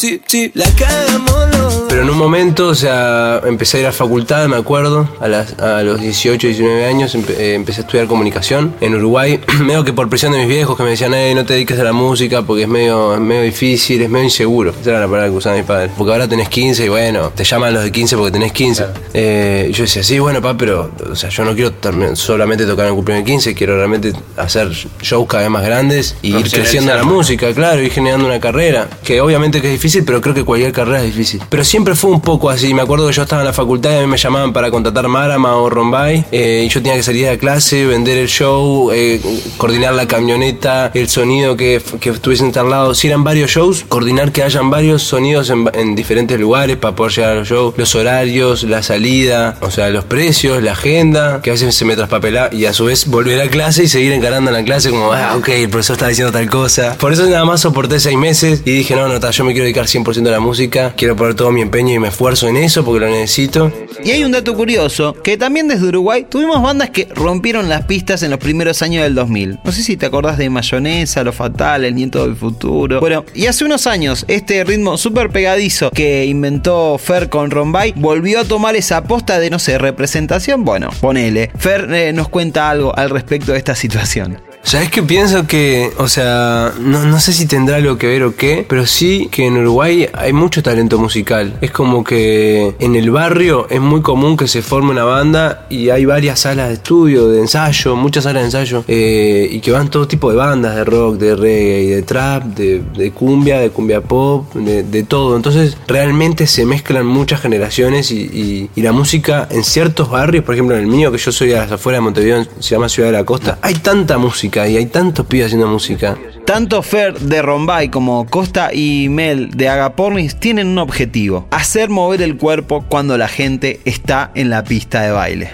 Sí, 0.00 0.18
sí, 0.26 0.50
la 0.54 0.64
cagamos. 0.76 1.59
Pero 1.90 2.02
en 2.02 2.10
un 2.10 2.16
momento, 2.18 2.68
o 2.68 2.74
sea, 2.76 3.40
empecé 3.44 3.78
a 3.78 3.80
ir 3.80 3.86
a 3.86 3.88
la 3.88 3.92
facultad, 3.92 4.46
me 4.46 4.54
acuerdo, 4.56 5.08
a, 5.18 5.26
las- 5.26 5.58
a 5.58 5.82
los 5.82 6.00
18, 6.00 6.46
19 6.46 6.84
años, 6.86 7.16
empe- 7.16 7.34
eh, 7.36 7.54
empecé 7.54 7.80
a 7.80 7.84
estudiar 7.84 8.06
comunicación 8.06 8.74
en 8.80 8.94
Uruguay. 8.94 9.40
medio 9.60 9.84
que 9.84 9.92
por 9.92 10.08
presión 10.08 10.30
de 10.30 10.38
mis 10.38 10.46
viejos 10.46 10.76
que 10.76 10.84
me 10.84 10.90
decían, 10.90 11.12
hey, 11.14 11.34
no 11.34 11.44
te 11.44 11.54
dediques 11.54 11.80
a 11.80 11.82
la 11.82 11.92
música 11.92 12.42
porque 12.42 12.62
es 12.62 12.68
medio, 12.68 13.14
es 13.14 13.20
medio 13.20 13.42
difícil, 13.42 14.00
es 14.02 14.08
medio 14.08 14.26
inseguro. 14.26 14.72
Esa 14.80 14.90
era 14.90 15.00
la 15.00 15.06
palabra 15.06 15.30
que 15.30 15.36
usaban 15.36 15.58
mis 15.58 15.66
padres. 15.66 15.90
Porque 15.98 16.12
ahora 16.12 16.28
tenés 16.28 16.48
15 16.48 16.84
y 16.84 16.88
bueno, 16.88 17.32
te 17.34 17.42
llaman 17.42 17.74
los 17.74 17.82
de 17.82 17.90
15 17.90 18.16
porque 18.16 18.30
tenés 18.30 18.52
15. 18.52 18.84
Eh, 19.12 19.66
y 19.70 19.72
yo 19.72 19.82
decía, 19.82 20.04
sí, 20.04 20.20
bueno, 20.20 20.40
pa, 20.40 20.56
pero, 20.56 20.92
o 21.10 21.16
sea, 21.16 21.28
yo 21.30 21.44
no 21.44 21.56
quiero 21.56 21.72
solamente 22.14 22.66
tocar 22.66 22.84
en 22.84 22.90
el 22.90 22.94
cumpleaños 22.94 23.26
de 23.26 23.32
15, 23.32 23.54
quiero 23.56 23.74
realmente 23.76 24.12
hacer 24.36 24.70
shows 25.02 25.26
cada 25.28 25.42
vez 25.42 25.50
más 25.50 25.64
grandes 25.64 26.14
y 26.22 26.36
ir 26.36 26.48
creciendo 26.48 26.92
en 26.92 26.98
la 26.98 27.04
música, 27.04 27.52
claro, 27.52 27.82
ir 27.82 27.90
generando 27.90 28.26
una 28.26 28.38
carrera. 28.38 28.86
Que 29.02 29.20
obviamente 29.20 29.60
que 29.60 29.66
es 29.66 29.72
difícil, 29.72 30.04
pero 30.04 30.20
creo 30.20 30.36
que 30.36 30.44
cualquier 30.44 30.70
carrera 30.72 31.00
es 31.00 31.06
difícil. 31.06 31.42
Pero 31.48 31.64
siempre 31.64 31.79
fue 31.94 32.10
un 32.10 32.20
poco 32.20 32.50
así. 32.50 32.72
Me 32.74 32.82
acuerdo 32.82 33.06
que 33.08 33.12
yo 33.14 33.22
estaba 33.22 33.42
en 33.42 33.46
la 33.46 33.52
facultad 33.52 33.90
y 33.92 33.94
a 33.96 34.00
mí 34.00 34.06
me 34.06 34.16
llamaban 34.16 34.52
para 34.52 34.70
contratar 34.70 35.08
Marama 35.08 35.56
o 35.56 35.68
Rombay. 35.70 36.24
eh, 36.30 36.64
y 36.66 36.68
yo 36.68 36.80
tenía 36.82 36.96
que 36.96 37.02
salir 37.02 37.24
de 37.26 37.32
la 37.32 37.38
clase, 37.38 37.86
vender 37.86 38.18
el 38.18 38.28
show, 38.28 38.90
eh, 38.92 39.20
coordinar 39.56 39.94
la 39.94 40.06
camioneta, 40.06 40.90
el 40.94 41.08
sonido 41.08 41.56
que, 41.56 41.82
que 42.00 42.10
estuviese 42.10 42.44
instalado. 42.44 42.94
Si 42.94 43.06
eran 43.08 43.24
varios 43.24 43.50
shows, 43.50 43.84
coordinar 43.88 44.32
que 44.32 44.42
hayan 44.42 44.70
varios 44.70 45.02
sonidos 45.02 45.50
en, 45.50 45.68
en 45.74 45.94
diferentes 45.94 46.38
lugares 46.38 46.76
para 46.76 46.94
poder 46.94 47.12
llegar 47.12 47.30
a 47.32 47.34
los 47.36 47.48
shows. 47.48 47.74
Los 47.76 47.94
horarios, 47.94 48.62
la 48.64 48.82
salida, 48.82 49.56
o 49.60 49.70
sea, 49.70 49.90
los 49.90 50.04
precios, 50.04 50.62
la 50.62 50.72
agenda, 50.72 51.40
que 51.42 51.50
a 51.50 51.52
veces 51.54 51.74
se 51.74 51.84
me 51.84 51.96
traspapelaba. 51.96 52.54
Y 52.54 52.66
a 52.66 52.72
su 52.72 52.84
vez 52.86 53.06
volver 53.06 53.40
a 53.40 53.48
clase 53.48 53.84
y 53.84 53.88
seguir 53.88 54.12
encarando 54.12 54.50
la 54.50 54.62
clase 54.64 54.90
como, 54.90 55.12
ah, 55.12 55.36
ok, 55.36 55.48
el 55.48 55.68
profesor 55.68 55.94
está 55.94 56.08
diciendo 56.08 56.32
tal 56.32 56.48
cosa. 56.48 56.96
Por 56.98 57.12
eso 57.12 57.26
nada 57.26 57.44
más 57.44 57.60
soporté 57.60 58.00
seis 58.00 58.16
meses 58.16 58.62
y 58.64 58.70
dije, 58.72 58.94
no, 58.94 59.08
no, 59.08 59.18
ta, 59.20 59.30
yo 59.30 59.44
me 59.44 59.52
quiero 59.52 59.64
dedicar 59.64 59.86
100% 59.86 60.26
a 60.28 60.30
la 60.30 60.40
música. 60.40 60.94
Quiero 60.96 61.16
poner 61.16 61.34
todo 61.34 61.50
mi 61.50 61.62
empeño 61.70 61.94
y 61.94 61.98
mi 62.00 62.08
esfuerzo 62.08 62.48
en 62.48 62.56
eso 62.56 62.84
porque 62.84 63.06
lo 63.06 63.12
necesito. 63.12 63.70
Y 64.02 64.10
hay 64.10 64.24
un 64.24 64.32
dato 64.32 64.56
curioso, 64.56 65.14
que 65.22 65.36
también 65.36 65.68
desde 65.68 65.86
Uruguay 65.86 66.26
tuvimos 66.28 66.60
bandas 66.60 66.90
que 66.90 67.06
rompieron 67.14 67.68
las 67.68 67.84
pistas 67.84 68.24
en 68.24 68.30
los 68.30 68.40
primeros 68.40 68.82
años 68.82 69.04
del 69.04 69.14
2000. 69.14 69.60
No 69.62 69.70
sé 69.70 69.84
si 69.84 69.96
te 69.96 70.06
acordás 70.06 70.36
de 70.36 70.50
Mayonesa, 70.50 71.22
Los 71.22 71.36
Fatales, 71.36 71.94
Nieto 71.94 72.26
del 72.26 72.34
Futuro. 72.34 72.98
Bueno, 72.98 73.24
y 73.34 73.46
hace 73.46 73.64
unos 73.64 73.86
años 73.86 74.24
este 74.26 74.64
ritmo 74.64 74.98
súper 74.98 75.30
pegadizo 75.30 75.92
que 75.92 76.24
inventó 76.24 76.98
Fer 76.98 77.28
con 77.28 77.52
Rombay 77.52 77.94
volvió 77.94 78.40
a 78.40 78.44
tomar 78.44 78.74
esa 78.74 79.04
posta 79.04 79.38
de, 79.38 79.50
no 79.50 79.60
sé, 79.60 79.78
representación. 79.78 80.64
Bueno, 80.64 80.90
ponele. 81.00 81.52
Fer 81.56 81.88
eh, 81.94 82.12
nos 82.12 82.28
cuenta 82.28 82.68
algo 82.68 82.96
al 82.98 83.10
respecto 83.10 83.52
de 83.52 83.58
esta 83.58 83.76
situación. 83.76 84.49
¿Sabes 84.62 84.90
qué 84.90 85.02
pienso 85.02 85.48
que, 85.48 85.90
o 85.98 86.06
sea, 86.06 86.72
no, 86.78 87.04
no 87.04 87.18
sé 87.18 87.32
si 87.32 87.46
tendrá 87.46 87.76
algo 87.76 87.98
que 87.98 88.06
ver 88.06 88.22
o 88.22 88.36
qué, 88.36 88.64
pero 88.68 88.86
sí 88.86 89.26
que 89.32 89.46
en 89.46 89.56
Uruguay 89.56 90.06
hay 90.12 90.32
mucho 90.32 90.62
talento 90.62 90.96
musical. 90.96 91.56
Es 91.60 91.72
como 91.72 92.04
que 92.04 92.76
en 92.78 92.94
el 92.94 93.10
barrio 93.10 93.66
es 93.68 93.80
muy 93.80 94.00
común 94.00 94.36
que 94.36 94.46
se 94.46 94.62
forme 94.62 94.90
una 94.90 95.02
banda 95.02 95.66
y 95.70 95.88
hay 95.88 96.04
varias 96.04 96.40
salas 96.40 96.68
de 96.68 96.74
estudio, 96.74 97.26
de 97.28 97.40
ensayo, 97.40 97.96
muchas 97.96 98.24
salas 98.24 98.42
de 98.42 98.46
ensayo, 98.46 98.84
eh, 98.86 99.48
y 99.50 99.58
que 99.60 99.72
van 99.72 99.88
todo 99.90 100.06
tipo 100.06 100.30
de 100.30 100.36
bandas 100.36 100.76
de 100.76 100.84
rock, 100.84 101.16
de 101.16 101.34
reggae, 101.34 101.96
de 101.96 102.02
trap, 102.02 102.44
de, 102.44 102.80
de 102.96 103.10
cumbia, 103.10 103.58
de 103.58 103.70
cumbia 103.70 104.02
pop, 104.02 104.54
de, 104.54 104.84
de 104.84 105.02
todo. 105.02 105.34
Entonces 105.34 105.76
realmente 105.88 106.46
se 106.46 106.64
mezclan 106.64 107.06
muchas 107.06 107.40
generaciones 107.40 108.12
y, 108.12 108.20
y- 108.20 108.70
y 108.76 108.82
la 108.82 108.92
música 108.92 109.48
en 109.50 109.64
ciertos 109.64 110.10
barrios, 110.10 110.44
por 110.44 110.54
ejemplo 110.54 110.76
en 110.76 110.82
el 110.82 110.86
mío, 110.86 111.10
que 111.10 111.18
yo 111.18 111.32
soy 111.32 111.54
a 111.54 111.62
las 111.62 111.72
afueras 111.72 111.98
de 111.98 112.02
Montevideo, 112.04 112.46
se 112.60 112.70
llama 112.76 112.88
Ciudad 112.88 113.08
de 113.08 113.16
la 113.18 113.24
Costa, 113.24 113.58
hay 113.62 113.74
tanta 113.74 114.16
música 114.18 114.49
música 114.50 114.68
y 114.68 114.76
hay 114.76 114.86
tantos 114.86 115.26
pibes 115.26 115.46
haciendo 115.46 115.68
música. 115.68 116.16
Tanto 116.44 116.82
Fer 116.82 117.18
de 117.18 117.42
Rombay 117.42 117.88
como 117.88 118.26
Costa 118.26 118.70
y 118.72 119.08
Mel 119.08 119.50
de 119.50 119.68
Agapornis 119.68 120.36
tienen 120.40 120.66
un 120.68 120.78
objetivo: 120.78 121.46
hacer 121.50 121.88
mover 121.88 122.22
el 122.22 122.36
cuerpo 122.36 122.84
cuando 122.88 123.16
la 123.16 123.28
gente 123.28 123.80
está 123.84 124.30
en 124.34 124.50
la 124.50 124.64
pista 124.64 125.02
de 125.02 125.12
baile. 125.12 125.50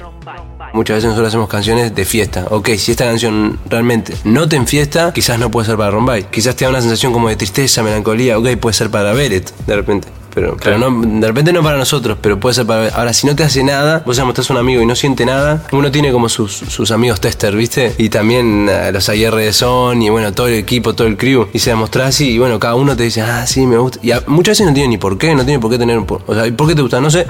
Muchas 0.72 0.96
veces 0.96 1.08
nosotros 1.08 1.28
hacemos 1.28 1.48
canciones 1.48 1.94
de 1.94 2.04
fiesta. 2.04 2.46
Ok, 2.50 2.70
si 2.76 2.90
esta 2.90 3.04
canción 3.04 3.58
realmente 3.70 4.14
no 4.24 4.48
te 4.48 4.56
enfiesta, 4.56 5.12
quizás 5.12 5.38
no 5.38 5.50
puede 5.50 5.66
ser 5.66 5.76
para 5.76 5.90
Rombay. 5.90 6.24
Quizás 6.24 6.56
te 6.56 6.64
da 6.64 6.70
una 6.70 6.80
sensación 6.80 7.12
como 7.12 7.28
de 7.28 7.36
tristeza, 7.36 7.82
melancolía. 7.82 8.38
Ok, 8.38 8.56
puede 8.56 8.74
ser 8.74 8.90
para 8.90 9.12
Beret, 9.12 9.52
de 9.66 9.76
repente. 9.76 10.08
Pero, 10.36 10.54
pero 10.62 10.76
no, 10.76 10.90
de 11.18 11.26
repente 11.26 11.50
no 11.50 11.62
para 11.62 11.78
nosotros, 11.78 12.18
pero 12.20 12.38
puede 12.38 12.54
ser 12.54 12.66
para. 12.66 12.88
Ahora, 12.90 13.14
si 13.14 13.26
no 13.26 13.34
te 13.34 13.42
hace 13.42 13.64
nada, 13.64 14.02
vos 14.04 14.18
ya 14.18 14.24
mostrás 14.26 14.50
a 14.50 14.52
un 14.52 14.58
amigo 14.58 14.82
y 14.82 14.86
no 14.86 14.94
siente 14.94 15.24
nada, 15.24 15.62
uno 15.72 15.90
tiene 15.90 16.12
como 16.12 16.28
sus, 16.28 16.52
sus 16.52 16.90
amigos 16.90 17.22
tester, 17.22 17.56
¿viste? 17.56 17.94
Y 17.96 18.10
también 18.10 18.68
eh, 18.70 18.92
los 18.92 19.08
AR 19.08 19.34
de 19.34 19.52
Son 19.54 20.02
y 20.02 20.10
bueno, 20.10 20.34
todo 20.34 20.48
el 20.48 20.54
equipo, 20.56 20.94
todo 20.94 21.06
el 21.06 21.16
crew. 21.16 21.48
Y 21.54 21.58
se 21.60 21.70
demostrás 21.70 22.08
así 22.10 22.32
y 22.32 22.38
bueno, 22.38 22.60
cada 22.60 22.74
uno 22.74 22.94
te 22.94 23.04
dice, 23.04 23.22
ah, 23.22 23.46
sí, 23.46 23.66
me 23.66 23.78
gusta. 23.78 23.98
Y 24.02 24.10
a- 24.10 24.22
muchas 24.26 24.52
veces 24.52 24.66
no 24.66 24.74
tiene 24.74 24.90
ni 24.90 24.98
por 24.98 25.16
qué, 25.16 25.34
no 25.34 25.42
tiene 25.42 25.58
por 25.58 25.70
qué 25.70 25.78
tener 25.78 25.96
un... 25.98 26.04
po- 26.04 26.20
O 26.26 26.34
sea, 26.34 26.46
¿y 26.46 26.50
¿por 26.50 26.68
qué 26.68 26.74
te 26.74 26.82
gusta? 26.82 27.00
No 27.00 27.10
sé. 27.10 27.26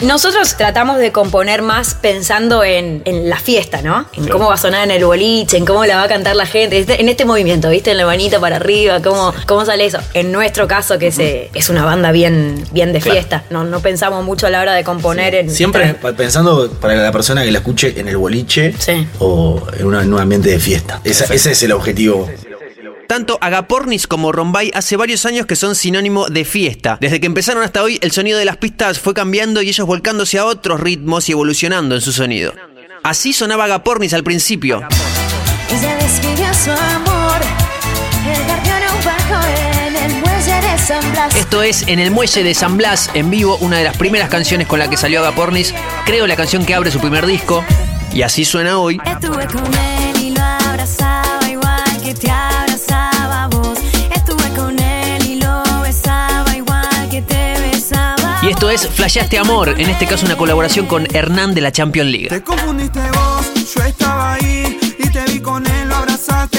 Nosotros 0.00 0.56
tratamos 0.56 0.96
de 0.98 1.12
componer 1.12 1.60
más 1.60 1.94
pensando 1.94 2.64
en, 2.64 3.02
en 3.04 3.28
la 3.28 3.36
fiesta, 3.38 3.82
¿no? 3.82 4.06
En 4.14 4.26
cómo 4.28 4.46
va 4.48 4.54
a 4.54 4.58
sonar 4.58 4.84
en 4.84 4.90
el 4.92 5.04
boliche, 5.04 5.56
en 5.58 5.66
cómo 5.66 5.84
la 5.84 5.96
va 5.96 6.04
a 6.04 6.08
cantar 6.08 6.34
la 6.34 6.46
gente, 6.46 6.78
este- 6.78 7.00
en 7.00 7.08
este 7.10 7.24
movimiento, 7.24 7.68
¿viste? 7.68 7.90
En 7.90 7.98
la 7.98 8.06
manita 8.06 8.40
para 8.40 8.56
arriba, 8.56 9.02
cómo, 9.02 9.34
cómo 9.46 9.66
sale 9.66 9.84
eso. 9.84 9.98
En 10.14 10.32
nuestro 10.32 10.66
caso, 10.66 10.98
que 10.98 11.12
se- 11.12 11.50
es 11.52 11.68
una 11.68 11.84
banda 11.84 12.10
bien, 12.12 12.37
bien 12.72 12.92
de 12.92 13.00
fiesta, 13.00 13.44
no, 13.50 13.64
no 13.64 13.80
pensamos 13.80 14.24
mucho 14.24 14.46
a 14.46 14.50
la 14.50 14.60
hora 14.60 14.74
de 14.74 14.84
componer 14.84 15.34
en... 15.34 15.50
Siempre 15.50 15.94
pensando 16.16 16.70
para 16.80 16.94
la 16.94 17.12
persona 17.12 17.44
que 17.44 17.50
la 17.52 17.58
escuche 17.58 17.94
en 17.98 18.08
el 18.08 18.16
boliche 18.16 18.74
Sí. 18.78 19.06
o 19.18 19.62
en, 19.78 19.86
una- 19.86 20.02
en 20.02 20.12
un 20.12 20.20
ambiente 20.20 20.48
de 20.50 20.58
fiesta. 20.58 21.00
Esa- 21.04 21.32
ese 21.32 21.52
es 21.52 21.62
el 21.62 21.72
objetivo. 21.72 22.28
Tanto 23.06 23.38
Agapornis 23.40 24.06
como 24.06 24.32
Rombay 24.32 24.70
hace 24.74 24.96
varios 24.96 25.24
años 25.24 25.46
que 25.46 25.56
son 25.56 25.74
sinónimo 25.74 26.28
de 26.28 26.44
fiesta. 26.44 26.98
Desde 27.00 27.20
que 27.20 27.26
empezaron 27.26 27.62
hasta 27.62 27.82
hoy, 27.82 27.98
el 28.02 28.12
sonido 28.12 28.38
de 28.38 28.44
las 28.44 28.58
pistas 28.58 28.98
fue 28.98 29.14
cambiando 29.14 29.62
y 29.62 29.68
ellos 29.70 29.86
volcándose 29.86 30.38
a 30.38 30.44
otros 30.44 30.78
ritmos 30.78 31.26
y 31.28 31.32
evolucionando 31.32 31.94
en 31.94 32.02
su 32.02 32.12
sonido. 32.12 32.52
Así 33.02 33.32
sonaba 33.32 33.64
Agapornis 33.64 34.12
al 34.12 34.24
principio. 34.24 34.82
Ella 35.70 35.96
describió 36.00 36.52
su 36.52 36.70
amor. 36.70 37.07
Esto 41.36 41.62
es 41.62 41.86
En 41.86 41.98
el 41.98 42.10
Muelle 42.10 42.42
de 42.42 42.54
San 42.54 42.78
Blas, 42.78 43.10
en 43.12 43.28
vivo, 43.28 43.58
una 43.60 43.76
de 43.76 43.84
las 43.84 43.94
primeras 43.98 44.30
canciones 44.30 44.66
con 44.66 44.78
la 44.78 44.88
que 44.88 44.96
salió 44.96 45.20
Agapornis. 45.20 45.74
Creo 46.06 46.26
la 46.26 46.34
canción 46.34 46.64
que 46.64 46.74
abre 46.74 46.90
su 46.90 46.98
primer 46.98 47.26
disco. 47.26 47.62
Y 48.14 48.22
así 48.22 48.46
suena 48.46 48.78
hoy. 48.78 48.98
Estuve 49.04 49.46
con 49.48 49.66
él 49.74 50.16
y 50.22 50.30
lo 50.30 50.42
abrazaba 50.42 51.46
igual 51.50 52.02
que 52.02 52.14
te 52.14 52.30
abrazaba 52.30 53.48
vos. 53.48 53.78
Estuve 54.14 54.48
con 54.56 54.78
él 54.78 55.26
y 55.26 55.34
lo 55.40 55.62
besaba 55.82 56.56
igual 56.56 57.08
que 57.10 57.20
te 57.20 57.60
besaba. 57.60 58.38
Y 58.42 58.48
esto 58.48 58.70
es. 58.70 58.88
Flasheaste 58.88 59.38
Amor, 59.38 59.68
en 59.68 59.90
este 59.90 60.06
caso 60.06 60.24
una 60.24 60.38
colaboración 60.38 60.86
con 60.86 61.06
Hernán 61.14 61.54
de 61.54 61.60
la 61.60 61.70
Champions 61.70 62.10
League. 62.10 62.28
Te 62.28 62.42
confundiste 62.42 63.00
vos, 63.12 63.74
yo 63.74 63.82
estaba 63.82 64.32
ahí 64.34 64.78
y 64.98 65.08
te 65.10 65.22
vi 65.24 65.40
con 65.40 65.66
él, 65.66 65.88
lo 65.88 65.96
abrazaste. 65.96 66.57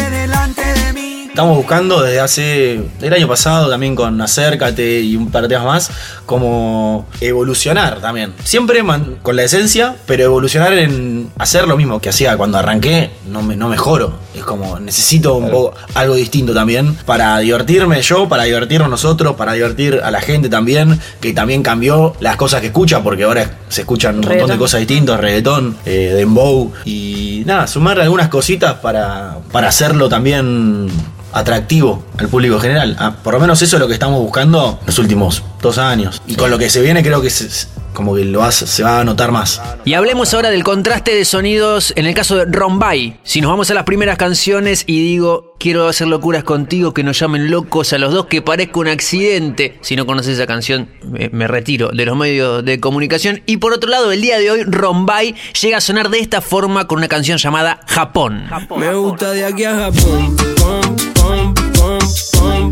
Estamos 1.40 1.56
buscando 1.56 2.02
desde 2.02 2.20
hace. 2.20 2.84
el 3.02 3.14
año 3.14 3.26
pasado 3.26 3.70
también 3.70 3.96
con 3.96 4.20
Acércate 4.20 5.00
y 5.00 5.16
un 5.16 5.32
par 5.32 5.44
de 5.44 5.48
temas 5.48 5.66
más, 5.66 5.92
como 6.26 7.08
evolucionar 7.22 8.02
también. 8.02 8.34
Siempre 8.44 8.84
con 9.22 9.38
la 9.38 9.44
esencia, 9.44 9.96
pero 10.06 10.26
evolucionar 10.26 10.74
en 10.74 11.32
hacer 11.38 11.66
lo 11.66 11.78
mismo 11.78 12.02
que 12.02 12.10
hacía 12.10 12.36
cuando 12.36 12.58
arranqué, 12.58 13.12
no, 13.30 13.42
me, 13.42 13.56
no 13.56 13.70
mejoro. 13.70 14.16
Es 14.34 14.44
como 14.44 14.80
necesito 14.80 15.36
un 15.36 15.50
poco 15.50 15.74
algo 15.96 16.16
distinto 16.16 16.54
también 16.54 16.94
para 17.06 17.40
divertirme 17.40 18.02
yo, 18.02 18.30
para 18.30 18.44
divertirnos 18.44 18.90
nosotros, 18.90 19.36
para 19.36 19.54
divertir 19.54 20.02
a 20.04 20.12
la 20.12 20.22
gente 20.22 20.50
también, 20.50 21.00
que 21.20 21.34
también 21.34 21.64
cambió 21.64 22.14
las 22.20 22.36
cosas 22.36 22.62
que 22.62 22.68
escucha, 22.68 23.02
porque 23.02 23.24
ahora 23.24 23.60
se 23.70 23.82
escuchan 23.82 24.20
un 24.20 24.28
montón 24.28 24.50
de 24.50 24.58
cosas 24.58 24.82
distintas, 24.82 25.20
reggaetón, 25.20 25.78
eh, 25.86 26.14
dembow, 26.16 26.72
y 26.86 27.44
nada, 27.46 27.68
sumar 27.68 28.00
algunas 28.00 28.30
cositas 28.30 28.76
para, 28.76 29.38
para 29.52 29.70
hacerlo 29.70 30.10
también 30.10 30.90
atractivo 31.32 32.04
al 32.18 32.28
público 32.28 32.60
general. 32.60 32.96
Ah, 33.00 33.16
por 33.24 33.34
lo 33.34 33.40
menos 33.40 33.62
eso 33.62 33.76
es 33.76 33.80
lo 33.80 33.88
que 33.88 33.94
estamos 33.94 34.20
buscando 34.20 34.80
los 34.86 35.00
últimos 35.00 35.44
dos 35.62 35.78
años. 35.78 36.22
Y 36.28 36.36
con 36.36 36.50
lo 36.50 36.58
que 36.58 36.70
se 36.70 36.82
viene 36.82 37.04
creo 37.04 37.22
que 37.22 37.30
se, 37.30 37.68
como 37.94 38.16
que 38.16 38.26
lo 38.26 38.40
vas- 38.40 38.56
se 38.56 38.84
va 38.84 39.00
a 39.00 39.04
notar 39.04 39.32
más. 39.32 39.62
Y 39.86 39.94
hablemos 39.94 40.34
ahora 40.34 40.50
del 40.50 40.64
contraste 40.64 41.14
de 41.16 41.26
sonidos 41.26 41.94
en 41.96 42.06
el 42.06 42.14
caso 42.14 42.36
de 42.38 42.46
Rombay. 42.46 43.20
Si 43.24 43.42
nos 43.42 43.50
vamos 43.52 43.70
a 43.72 43.74
las 43.74 43.84
primeras 43.84 44.18
canciones 44.18 44.84
y 44.88 45.02
digo, 45.02 45.56
quiero 45.60 45.88
hacer 45.88 46.08
locuras 46.08 46.44
contigo, 46.44 46.94
que 46.94 47.04
nos 47.04 47.20
llamen 47.20 47.52
locos 47.52 47.92
a 47.94 47.98
los 47.98 48.14
dos, 48.14 48.28
que 48.28 48.42
parezca 48.42 48.80
un 48.80 48.88
accidente. 48.88 49.78
Si 49.82 49.96
no 49.96 50.06
conoces 50.06 50.36
esa 50.36 50.48
canción, 50.48 50.90
me, 51.04 51.30
me 51.30 51.48
retiro 51.48 51.90
de 51.90 52.06
los 52.06 52.16
medios 52.18 52.64
de 52.64 52.80
comunicación. 52.80 53.42
Y 53.46 53.58
por 53.58 53.74
otro 53.74 53.90
lado, 53.90 54.12
el 54.12 54.22
día 54.22 54.40
de 54.40 54.52
hoy, 54.52 54.64
Rombay 54.64 55.36
llega 55.62 55.78
a 55.78 55.82
sonar 55.82 56.10
de 56.10 56.20
esta 56.20 56.42
forma 56.42 56.88
con 56.88 57.00
una 57.00 57.08
canción 57.08 57.38
llamada 57.38 57.82
Japón. 57.88 58.46
Me 58.78 58.94
gusta 58.94 59.32
de 59.32 59.46
aquí 59.46 59.64
a 59.66 59.76
Japón. 59.76 60.36
Pom, 60.58 60.96
pom, 61.16 61.54
pom, 61.74 62.00
pom. 62.40 62.72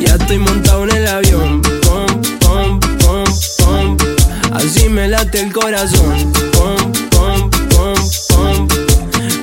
Ya 0.00 0.14
estoy 0.14 0.38
montado 0.38 0.84
en 0.84 0.96
el 0.96 1.06
avión. 1.08 1.62
Así 4.84 4.92
me 4.92 5.08
late 5.08 5.40
el 5.40 5.50
corazón. 5.50 6.30
Pom, 6.52 6.92
pom, 7.08 7.50
pom, 7.70 7.96
pom. 8.28 8.68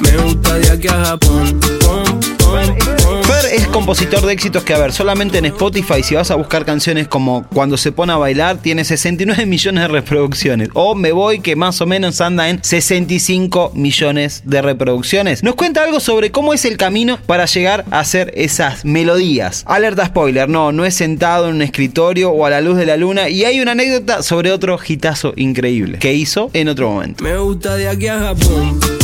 Me 0.01 0.17
gusta 0.17 0.53
de 0.59 0.69
aquí 0.69 0.87
a 0.87 1.03
Japón. 1.03 1.59
Pom. 1.79 2.30
Fer 2.51 3.53
es 3.53 3.67
compositor 3.67 4.25
de 4.25 4.33
éxitos 4.33 4.63
que, 4.63 4.73
a 4.73 4.77
ver, 4.77 4.91
solamente 4.91 5.37
en 5.37 5.45
Spotify, 5.45 6.03
si 6.03 6.15
vas 6.15 6.31
a 6.31 6.35
buscar 6.35 6.65
canciones 6.65 7.07
como 7.07 7.45
Cuando 7.47 7.77
se 7.77 7.91
pone 7.91 8.11
a 8.11 8.17
bailar, 8.17 8.57
tiene 8.57 8.83
69 8.83 9.45
millones 9.45 9.83
de 9.83 9.87
reproducciones. 9.87 10.69
O 10.73 10.93
Me 10.93 11.13
voy, 11.13 11.39
que 11.39 11.55
más 11.55 11.79
o 11.79 11.85
menos 11.85 12.19
anda 12.19 12.49
en 12.49 12.61
65 12.61 13.71
millones 13.73 14.43
de 14.45 14.61
reproducciones. 14.61 15.43
Nos 15.43 15.55
cuenta 15.55 15.83
algo 15.83 15.99
sobre 15.99 16.31
cómo 16.31 16.53
es 16.53 16.65
el 16.65 16.75
camino 16.77 17.19
para 17.25 17.45
llegar 17.45 17.85
a 17.89 17.99
hacer 17.99 18.33
esas 18.35 18.83
melodías. 18.83 19.63
Alerta 19.65 20.05
spoiler, 20.05 20.49
no, 20.49 20.71
no 20.71 20.83
es 20.83 20.95
sentado 20.95 21.47
en 21.47 21.55
un 21.55 21.61
escritorio 21.61 22.31
o 22.31 22.45
a 22.45 22.49
la 22.49 22.59
luz 22.59 22.77
de 22.77 22.85
la 22.85 22.97
luna. 22.97 23.29
Y 23.29 23.45
hay 23.45 23.61
una 23.61 23.71
anécdota 23.71 24.23
sobre 24.23 24.51
otro 24.51 24.77
hitazo 24.85 25.33
increíble 25.37 25.99
que 25.99 26.13
hizo 26.13 26.49
en 26.53 26.67
otro 26.67 26.91
momento. 26.91 27.23
Me 27.23 27.37
gusta 27.37 27.75
de 27.75 27.87
aquí 27.87 28.07
a 28.07 28.19
Japón. 28.19 29.00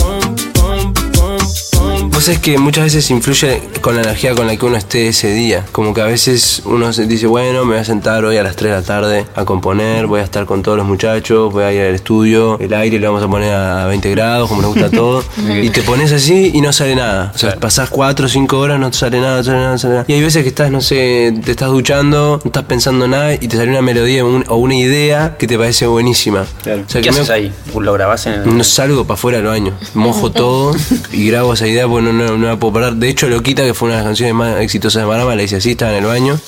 Vos 2.18 2.24
sabés 2.26 2.40
que 2.40 2.58
muchas 2.58 2.86
veces 2.86 3.12
influye 3.12 3.62
con 3.80 3.94
la 3.96 4.02
energía 4.02 4.34
con 4.34 4.48
la 4.48 4.58
que 4.58 4.66
uno 4.66 4.76
esté 4.76 5.08
ese 5.10 5.32
día. 5.36 5.64
Como 5.72 5.94
que 5.94 6.02
a 6.02 6.06
veces 6.06 6.64
uno 6.66 6.92
se 6.92 7.06
dice, 7.06 7.28
bueno, 7.28 7.64
me 7.64 7.74
voy 7.74 7.78
a 7.78 7.86
sentar 7.86 8.26
hoy 8.26 8.38
a 8.38 8.42
las 8.44 8.56
3 8.56 8.72
de 8.72 8.76
la 8.80 8.82
tarde 8.84 9.26
a 9.36 9.46
componer, 9.46 10.08
voy 10.08 10.22
a 10.22 10.24
estar 10.24 10.48
con 10.48 10.64
todos 10.64 10.80
los 10.80 10.88
muchachos, 10.88 11.54
voy 11.54 11.64
a 11.66 11.72
ir 11.72 11.82
al 11.82 11.94
estudio, 11.94 12.58
el 12.60 12.74
aire 12.74 12.98
lo 12.98 13.14
vamos 13.14 13.24
a 13.24 13.30
poner 13.30 13.54
a 13.54 13.86
20 13.86 14.10
grados, 14.10 14.50
como 14.50 14.64
nos 14.64 14.72
gusta 14.74 14.90
todo. 14.90 15.24
y 15.62 15.70
te 15.70 15.84
pones 15.84 16.12
así 16.12 16.50
y 16.56 16.60
no 16.62 16.74
sale 16.74 16.96
nada. 16.96 17.32
O 17.36 17.38
sea, 17.38 17.56
pasás 17.60 17.92
4 17.92 18.26
o 18.26 18.30
5 18.30 18.58
horas, 18.58 18.80
no 18.80 18.90
te 18.90 18.98
sale 18.98 19.22
nada, 19.22 19.38
no 19.38 19.44
sale 19.44 19.58
nada, 19.60 19.72
no 19.74 19.78
sale 19.78 19.94
nada. 19.94 20.06
Y 20.08 20.14
hay 20.14 20.22
veces 20.24 20.42
que 20.42 20.50
estás, 20.50 20.72
no 20.72 20.82
sé, 20.82 21.36
te 21.46 21.52
estás 21.52 21.70
duchando, 21.70 22.40
no 22.44 22.48
estás 22.50 22.64
pensando 22.64 23.06
en 23.06 23.12
nada 23.12 23.34
y 23.36 23.48
te 23.48 23.58
sale 23.58 23.70
una 23.70 23.84
melodía 23.84 24.26
un- 24.26 24.44
o 24.48 24.56
una 24.56 24.74
idea 24.74 25.36
que 25.38 25.46
te 25.46 25.56
parece 25.56 25.86
buenísima. 25.86 26.48
O 26.62 26.64
sea, 26.64 26.84
¿Qué 26.94 27.02
que 27.02 27.12
me- 27.12 27.18
haces 27.20 27.30
ahí? 27.30 27.54
¿Lo 27.80 27.94
grabás 27.94 28.26
en 28.26 28.34
el.? 28.34 28.58
no 28.58 28.64
salgo 28.64 29.04
para 29.06 29.14
afuera 29.14 29.38
del 29.38 29.46
baño. 29.46 29.74
Mojo 29.94 30.32
todo 30.32 30.76
y 31.12 31.28
grabo 31.30 31.54
esa 31.54 31.68
idea 31.68 31.88
porque 31.88 32.07
no, 32.12 32.28
no, 32.28 32.38
no 32.38 32.48
la 32.48 32.58
puedo 32.58 32.74
parar. 32.74 32.94
De 32.96 33.10
hecho, 33.10 33.28
Loquita, 33.28 33.64
que 33.64 33.74
fue 33.74 33.88
una 33.88 33.98
de 33.98 34.04
las 34.04 34.10
canciones 34.10 34.36
más 34.36 34.60
exitosas 34.62 35.04
de 35.04 35.08
Marama, 35.08 35.36
la 35.36 35.44
hice 35.44 35.58
así, 35.58 35.72
estaba 35.72 35.92
en 35.92 35.98
el 35.98 36.06
baño. 36.06 36.40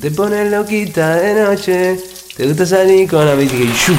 Te 0.00 0.10
pones 0.12 0.48
loquita 0.50 1.16
de 1.16 1.42
noche, 1.42 1.98
te 2.36 2.46
gusta 2.46 2.64
salir 2.64 3.10
con 3.10 3.26
la 3.26 3.34
mítica 3.34 3.64
y 3.64 3.72
¡shu! 3.76 3.94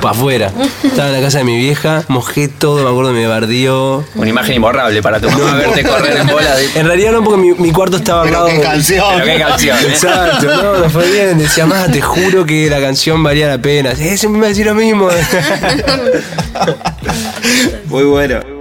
Pa' 0.00 0.10
afuera. 0.10 0.50
Estaba 0.82 1.08
en 1.08 1.14
la 1.14 1.20
casa 1.20 1.38
de 1.38 1.44
mi 1.44 1.58
vieja, 1.58 2.04
mojé 2.08 2.48
todo, 2.48 2.82
me 2.82 2.90
acuerdo, 2.90 3.12
me 3.12 3.26
bardió. 3.26 4.02
Una 4.14 4.28
imagen 4.30 4.56
imborrable 4.56 5.02
para 5.02 5.20
tu 5.20 5.30
mamá 5.30 5.56
verte 5.56 5.82
correr 5.82 6.16
en 6.16 6.26
bola. 6.26 6.54
De... 6.56 6.80
En 6.80 6.86
realidad 6.86 7.12
no, 7.12 7.22
porque 7.22 7.40
mi, 7.40 7.52
mi 7.52 7.70
cuarto 7.70 7.98
estaba 7.98 8.22
al 8.22 8.32
lado. 8.32 8.46
qué 8.46 8.60
canción. 8.60 9.04
Pero 9.14 9.26
qué 9.26 9.38
canción. 9.38 9.78
¿eh? 9.78 9.88
Exacto, 9.88 10.46
no, 10.46 10.78
no 10.78 10.90
fue 10.90 11.10
bien. 11.10 11.38
Decía, 11.38 11.66
más 11.66 11.92
te 11.92 12.00
juro 12.00 12.46
que 12.46 12.70
la 12.70 12.80
canción 12.80 13.22
valía 13.22 13.46
la 13.48 13.58
pena. 13.58 13.92
Eh, 13.92 14.16
siempre 14.16 14.38
me 14.38 14.40
va 14.40 14.46
a 14.46 14.48
decir 14.48 14.66
lo 14.66 14.74
mismo. 14.74 15.08
Muy 17.86 18.04
bueno. 18.04 18.53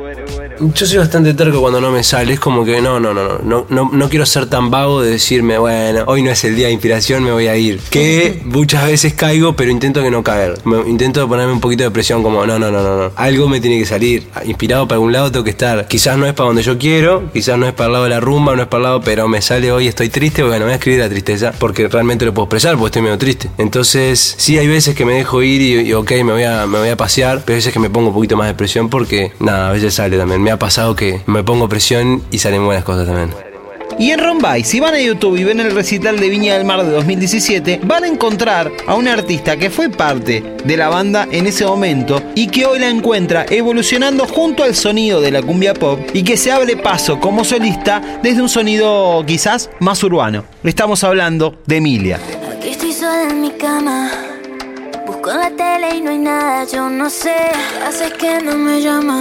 Yo 0.59 0.85
soy 0.85 0.97
bastante 0.97 1.33
terco 1.33 1.61
cuando 1.61 1.81
no 1.81 1.91
me 1.91 2.03
sale. 2.03 2.33
Es 2.33 2.39
como 2.39 2.63
que 2.63 2.81
no, 2.81 2.99
no, 2.99 3.13
no, 3.13 3.39
no, 3.39 3.65
no, 3.69 3.89
no, 3.91 4.09
quiero 4.09 4.25
ser 4.25 4.45
tan 4.45 4.69
vago 4.69 5.01
de 5.01 5.11
decirme, 5.11 5.57
bueno, 5.57 6.03
hoy 6.07 6.21
no 6.21 6.31
es 6.31 6.43
el 6.43 6.55
día 6.55 6.67
de 6.67 6.73
inspiración, 6.73 7.23
me 7.23 7.31
voy 7.31 7.47
a 7.47 7.55
ir. 7.55 7.79
Que 7.89 8.41
muchas 8.45 8.85
veces 8.85 9.13
caigo, 9.13 9.55
pero 9.55 9.71
intento 9.71 10.01
que 10.03 10.11
no 10.11 10.23
caer. 10.23 10.59
Intento 10.87 11.27
ponerme 11.27 11.53
un 11.53 11.59
poquito 11.59 11.83
de 11.83 11.91
presión, 11.91 12.23
como, 12.23 12.45
no, 12.45 12.59
no, 12.59 12.71
no, 12.71 12.83
no, 12.83 12.97
no. 12.97 13.11
Algo 13.15 13.47
me 13.47 13.59
tiene 13.59 13.79
que 13.79 13.85
salir. 13.85 14.27
Inspirado 14.45 14.87
para 14.87 14.97
algún 14.97 15.11
lado 15.11 15.31
tengo 15.31 15.43
que 15.43 15.51
estar. 15.51 15.87
Quizás 15.87 16.17
no 16.17 16.25
es 16.27 16.33
para 16.33 16.47
donde 16.47 16.61
yo 16.61 16.77
quiero, 16.77 17.31
quizás 17.33 17.57
no 17.57 17.67
es 17.67 17.73
para 17.73 17.87
el 17.87 17.93
lado 17.93 18.03
de 18.05 18.09
la 18.11 18.19
rumba, 18.19 18.55
no 18.55 18.61
es 18.61 18.67
para 18.67 18.79
el 18.79 18.83
lado, 18.83 19.01
pero 19.01 19.27
me 19.27 19.41
sale 19.41 19.71
hoy, 19.71 19.87
estoy 19.87 20.09
triste, 20.09 20.43
bueno, 20.43 20.65
voy 20.65 20.73
a 20.73 20.75
escribir 20.75 20.99
la 20.99 21.09
tristeza, 21.09 21.53
porque 21.57 21.87
realmente 21.87 22.25
lo 22.25 22.33
puedo 22.33 22.45
expresar, 22.45 22.75
porque 22.75 22.87
estoy 22.87 23.01
medio 23.01 23.17
triste. 23.17 23.49
Entonces, 23.57 24.35
sí, 24.37 24.57
hay 24.57 24.67
veces 24.67 24.95
que 24.95 25.05
me 25.05 25.13
dejo 25.13 25.41
ir 25.41 25.61
y, 25.61 25.89
y 25.89 25.93
ok, 25.93 26.11
me 26.23 26.33
voy, 26.33 26.43
a, 26.43 26.67
me 26.67 26.79
voy 26.79 26.89
a 26.89 26.97
pasear, 26.97 27.41
pero 27.45 27.55
hay 27.55 27.59
veces 27.59 27.73
que 27.73 27.79
me 27.79 27.89
pongo 27.89 28.09
un 28.09 28.13
poquito 28.13 28.37
más 28.37 28.47
de 28.47 28.53
presión 28.53 28.89
porque, 28.89 29.31
nada, 29.39 29.69
a 29.69 29.71
veces 29.71 29.93
sale 29.93 30.17
también. 30.17 30.42
Me 30.43 30.51
ha 30.51 30.59
pasado 30.59 30.95
que 30.95 31.21
me 31.25 31.41
pongo 31.41 31.69
presión 31.69 32.21
y 32.29 32.39
salen 32.39 32.65
buenas 32.65 32.83
cosas 32.83 33.07
también. 33.07 33.29
Y 33.97 34.11
en 34.11 34.19
Rombay, 34.19 34.63
si 34.63 34.79
van 34.79 34.95
a 34.95 34.99
YouTube 34.99 35.37
y 35.37 35.43
ven 35.43 35.59
el 35.59 35.71
recital 35.71 36.19
de 36.19 36.27
Viña 36.27 36.55
del 36.55 36.65
Mar 36.65 36.83
de 36.83 36.91
2017, 36.91 37.81
van 37.83 38.03
a 38.03 38.07
encontrar 38.07 38.71
a 38.87 38.95
un 38.95 39.07
artista 39.07 39.55
que 39.55 39.69
fue 39.69 39.89
parte 39.89 40.43
de 40.65 40.77
la 40.77 40.89
banda 40.89 41.27
en 41.31 41.45
ese 41.45 41.65
momento 41.65 42.21
y 42.35 42.47
que 42.47 42.65
hoy 42.65 42.79
la 42.79 42.89
encuentra 42.89 43.45
evolucionando 43.49 44.25
junto 44.25 44.63
al 44.63 44.75
sonido 44.75 45.21
de 45.21 45.31
la 45.31 45.43
cumbia 45.43 45.75
pop 45.75 45.99
y 46.11 46.23
que 46.23 46.37
se 46.37 46.51
abre 46.51 46.75
paso 46.75 47.19
como 47.19 47.43
solista 47.45 48.19
desde 48.23 48.41
un 48.41 48.49
sonido 48.49 49.23
quizás 49.25 49.69
más 49.79 50.03
urbano. 50.03 50.43
Estamos 50.63 51.03
hablando 51.03 51.55
de 51.67 51.77
Emilia. 51.77 52.19
Aquí 52.57 52.69
estoy 52.69 52.93
sola 52.93 53.29
en 53.29 53.41
mi 53.41 53.51
cama. 53.51 54.32
En 55.25 55.39
la 55.39 55.49
tele 55.51 55.95
y 55.97 56.01
no 56.01 56.11
hay 56.11 56.17
nada, 56.17 56.65
yo 56.71 56.89
no 56.89 57.09
sé. 57.09 57.31
¿Qué 57.77 57.83
haces 57.83 58.13
que 58.13 58.41
no 58.41 58.57
me? 58.57 58.73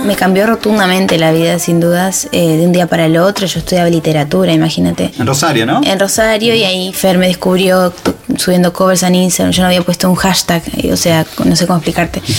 Me 0.04 0.16
cambió 0.16 0.46
rotundamente 0.46 1.16
la 1.16 1.30
vida, 1.30 1.60
sin 1.60 1.78
dudas, 1.78 2.28
eh, 2.32 2.56
de 2.56 2.66
un 2.66 2.72
día 2.72 2.88
para 2.88 3.06
el 3.06 3.16
otro. 3.16 3.46
Yo 3.46 3.60
estudiaba 3.60 3.88
literatura, 3.88 4.52
imagínate. 4.52 5.12
En 5.16 5.26
Rosario, 5.26 5.64
¿no? 5.64 5.80
En 5.84 6.00
Rosario 6.00 6.54
y 6.54 6.64
ahí 6.64 6.92
Fer 6.92 7.18
me 7.18 7.28
descubrió 7.28 7.92
subiendo 8.36 8.72
covers 8.72 9.04
en 9.04 9.14
Instagram. 9.14 9.52
Yo 9.52 9.62
no 9.62 9.68
había 9.68 9.82
puesto 9.82 10.10
un 10.10 10.16
hashtag, 10.16 10.62
eh, 10.76 10.92
o 10.92 10.96
sea, 10.96 11.24
no 11.44 11.54
sé 11.54 11.66
cómo 11.66 11.78
explicarte. 11.78 12.22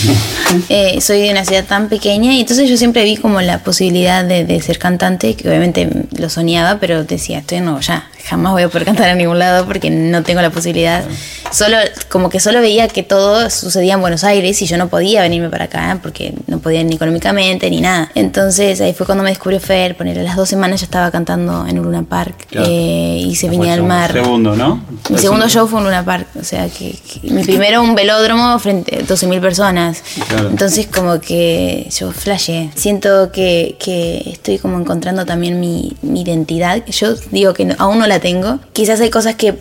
Eh, 0.68 1.00
soy 1.00 1.20
de 1.22 1.30
una 1.30 1.44
ciudad 1.44 1.64
tan 1.64 1.88
pequeña 1.88 2.32
y 2.32 2.40
entonces 2.40 2.68
yo 2.68 2.76
siempre 2.76 3.02
vi 3.02 3.16
como 3.16 3.40
la 3.40 3.58
posibilidad 3.58 4.24
de, 4.24 4.44
de 4.44 4.60
ser 4.62 4.78
cantante, 4.78 5.34
que 5.34 5.48
obviamente 5.48 5.88
lo 6.16 6.30
soñaba, 6.30 6.78
pero 6.78 7.02
decía, 7.02 7.40
estoy 7.40 7.58
en 7.58 7.64
Nuevo 7.64 7.80
ya, 7.80 8.08
jamás 8.28 8.52
voy 8.52 8.62
a 8.62 8.68
poder 8.68 8.84
cantar 8.86 9.08
a 9.10 9.14
ningún 9.14 9.38
lado 9.38 9.66
porque 9.66 9.90
no 9.90 10.22
tengo 10.22 10.40
la 10.42 10.50
posibilidad. 10.50 11.04
Solo, 11.52 11.76
como 12.08 12.30
que 12.30 12.40
solo 12.40 12.60
veía 12.60 12.88
que 12.88 13.02
todo 13.02 13.48
sucedía 13.50 13.94
en 13.94 14.00
Buenos 14.00 14.24
Aires 14.24 14.60
y 14.62 14.66
yo 14.66 14.76
no 14.76 14.88
podía 14.88 15.22
venirme 15.22 15.50
para 15.50 15.66
acá 15.66 15.98
porque 16.02 16.34
no 16.46 16.58
podía 16.58 16.82
ni 16.82 16.96
económicamente 16.96 17.70
ni 17.70 17.80
nada. 17.80 18.10
Entonces 18.14 18.80
ahí 18.80 18.92
fue 18.92 19.06
cuando 19.06 19.22
me 19.22 19.30
descubrió 19.30 19.60
Fer, 19.60 19.96
poner 19.96 20.18
a 20.18 20.22
las 20.22 20.36
dos 20.36 20.48
semanas 20.48 20.80
ya 20.80 20.84
estaba 20.86 21.10
cantando 21.10 21.66
en 21.66 21.78
un 21.78 21.84
Luna 21.84 22.02
Park 22.02 22.46
Claro. 22.50 22.66
eh, 22.68 23.22
y 23.26 23.34
se 23.36 23.48
venía 23.48 23.74
al 23.74 23.82
mar. 23.84 24.12
Segundo, 24.12 24.56
¿no? 24.56 24.82
Mi 25.10 25.18
segundo 25.18 25.48
show 25.48 25.66
fue 25.68 25.78
en 25.80 25.84
Luna 25.86 26.04
Park, 26.04 26.26
o 26.40 26.44
sea 26.44 26.68
que, 26.68 26.92
que 27.20 27.30
mi 27.30 27.44
primero 27.44 27.82
un 27.82 27.94
velódromo 27.94 28.58
frente 28.58 28.96
a 28.96 29.00
12.000 29.02 29.40
personas. 29.40 30.02
Claro. 30.28 30.48
Entonces 30.48 30.86
como 30.86 31.20
que 31.20 31.88
yo 31.96 32.10
flashé. 32.12 32.70
Siento 32.74 33.30
que, 33.30 33.76
que 33.78 34.22
estoy 34.32 34.58
como 34.58 34.78
encontrando 34.80 35.24
también 35.26 35.60
mi, 35.60 35.96
mi 36.02 36.22
identidad. 36.22 36.82
Yo 36.86 37.14
digo 37.30 37.52
que 37.54 37.64
no- 37.66 37.74
aún 37.78 37.98
no 37.98 38.06
la 38.06 38.13
tengo. 38.20 38.58
Quizás 38.72 39.00
hay 39.00 39.10
cosas 39.10 39.34
que 39.34 39.54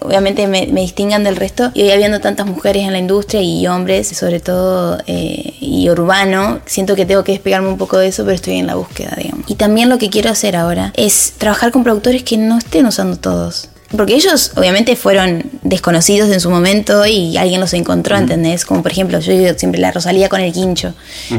obviamente 0.00 0.46
me, 0.46 0.66
me 0.66 0.82
distingan 0.82 1.24
del 1.24 1.36
resto. 1.36 1.70
Y 1.74 1.82
hoy 1.82 1.90
habiendo 1.90 2.20
tantas 2.20 2.46
mujeres 2.46 2.84
en 2.84 2.92
la 2.92 2.98
industria 2.98 3.42
y 3.42 3.66
hombres, 3.66 4.08
sobre 4.08 4.40
todo, 4.40 4.98
eh, 5.06 5.54
y 5.60 5.88
urbano, 5.90 6.60
siento 6.66 6.94
que 6.94 7.06
tengo 7.06 7.24
que 7.24 7.32
despegarme 7.32 7.68
un 7.68 7.78
poco 7.78 7.98
de 7.98 8.08
eso, 8.08 8.24
pero 8.24 8.34
estoy 8.34 8.58
en 8.58 8.66
la 8.66 8.74
búsqueda, 8.74 9.16
digamos. 9.16 9.50
Y 9.50 9.54
también 9.54 9.88
lo 9.88 9.98
que 9.98 10.10
quiero 10.10 10.30
hacer 10.30 10.56
ahora 10.56 10.92
es 10.96 11.34
trabajar 11.38 11.72
con 11.72 11.84
productores 11.84 12.22
que 12.22 12.36
no 12.36 12.58
estén 12.58 12.86
usando 12.86 13.16
todos. 13.16 13.68
Porque 13.96 14.14
ellos 14.14 14.52
obviamente 14.56 14.96
fueron 14.96 15.44
desconocidos 15.62 16.30
en 16.30 16.40
su 16.40 16.50
momento 16.50 17.04
y 17.06 17.36
alguien 17.36 17.60
los 17.60 17.72
encontró, 17.74 18.16
¿entendés? 18.16 18.64
Como 18.64 18.82
por 18.82 18.92
ejemplo, 18.92 19.18
yo 19.20 19.32
digo 19.32 19.52
siempre 19.56 19.80
la 19.80 19.90
Rosalía 19.92 20.28
con 20.28 20.40
el 20.40 20.52
guincho. 20.52 20.94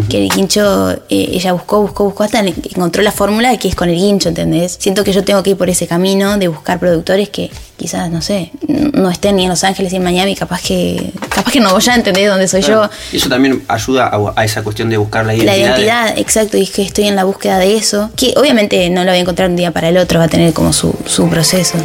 Que 0.10 0.24
el 0.24 0.30
guincho, 0.30 0.92
eh, 1.10 1.30
ella 1.34 1.54
buscó, 1.54 1.82
buscó, 1.82 2.06
buscó 2.06 2.24
hasta 2.24 2.40
encontró 2.40 3.02
la 3.04 3.12
fórmula 3.12 3.56
que 3.58 3.68
es 3.68 3.76
con 3.76 3.90
el 3.90 3.96
guincho, 3.96 4.30
¿entendés? 4.30 4.78
Siento 4.80 5.04
que 5.04 5.14
yo 5.14 5.24
tengo 5.24 5.42
que 5.44 5.52
ir 5.52 5.58
por 5.58 5.70
ese 5.70 5.88
camino 5.88 6.38
de 6.38 6.48
buscar 6.48 6.80
productores 6.80 7.30
que 7.30 7.52
quizás, 7.78 8.10
no 8.12 8.22
sé, 8.22 8.52
no 8.68 9.10
estén 9.10 9.36
ni 9.36 9.44
en 9.44 9.50
Los 9.50 9.64
Ángeles 9.64 9.92
ni 9.92 9.98
en 9.98 10.04
Miami, 10.04 10.36
capaz 10.36 10.62
que, 10.62 11.12
capaz 11.30 11.52
que 11.52 11.60
no 11.60 11.72
voy 11.72 11.84
a 11.90 11.96
entender 11.96 12.30
dónde 12.30 12.48
soy 12.48 12.62
Claro. 12.62 12.90
yo. 13.12 13.18
Eso 13.18 13.30
también 13.30 13.64
ayuda 13.68 14.08
a, 14.08 14.34
a 14.36 14.46
esa 14.46 14.64
cuestión 14.64 14.90
de 14.90 14.98
buscar 14.98 15.26
la 15.26 15.34
identidad. 15.34 15.58
La 15.58 15.60
identidad, 15.76 16.18
exacto, 16.18 16.58
y 16.58 16.64
es 16.64 16.72
que 16.72 16.84
estoy 16.84 17.08
en 17.08 17.16
la 17.16 17.24
búsqueda 17.26 17.58
de 17.60 17.76
eso, 17.76 18.10
que 18.16 18.34
obviamente 18.38 18.90
no 18.90 19.04
lo 19.04 19.12
voy 19.12 19.18
a 19.18 19.22
encontrar 19.22 19.50
un 19.50 19.56
día 19.56 19.72
para 19.72 19.90
el 19.90 19.98
otro, 19.98 20.20
va 20.20 20.26
a 20.26 20.30
tener 20.30 20.54
como 20.54 20.72
su, 20.72 20.96
su 21.06 21.28
proceso. 21.30 21.78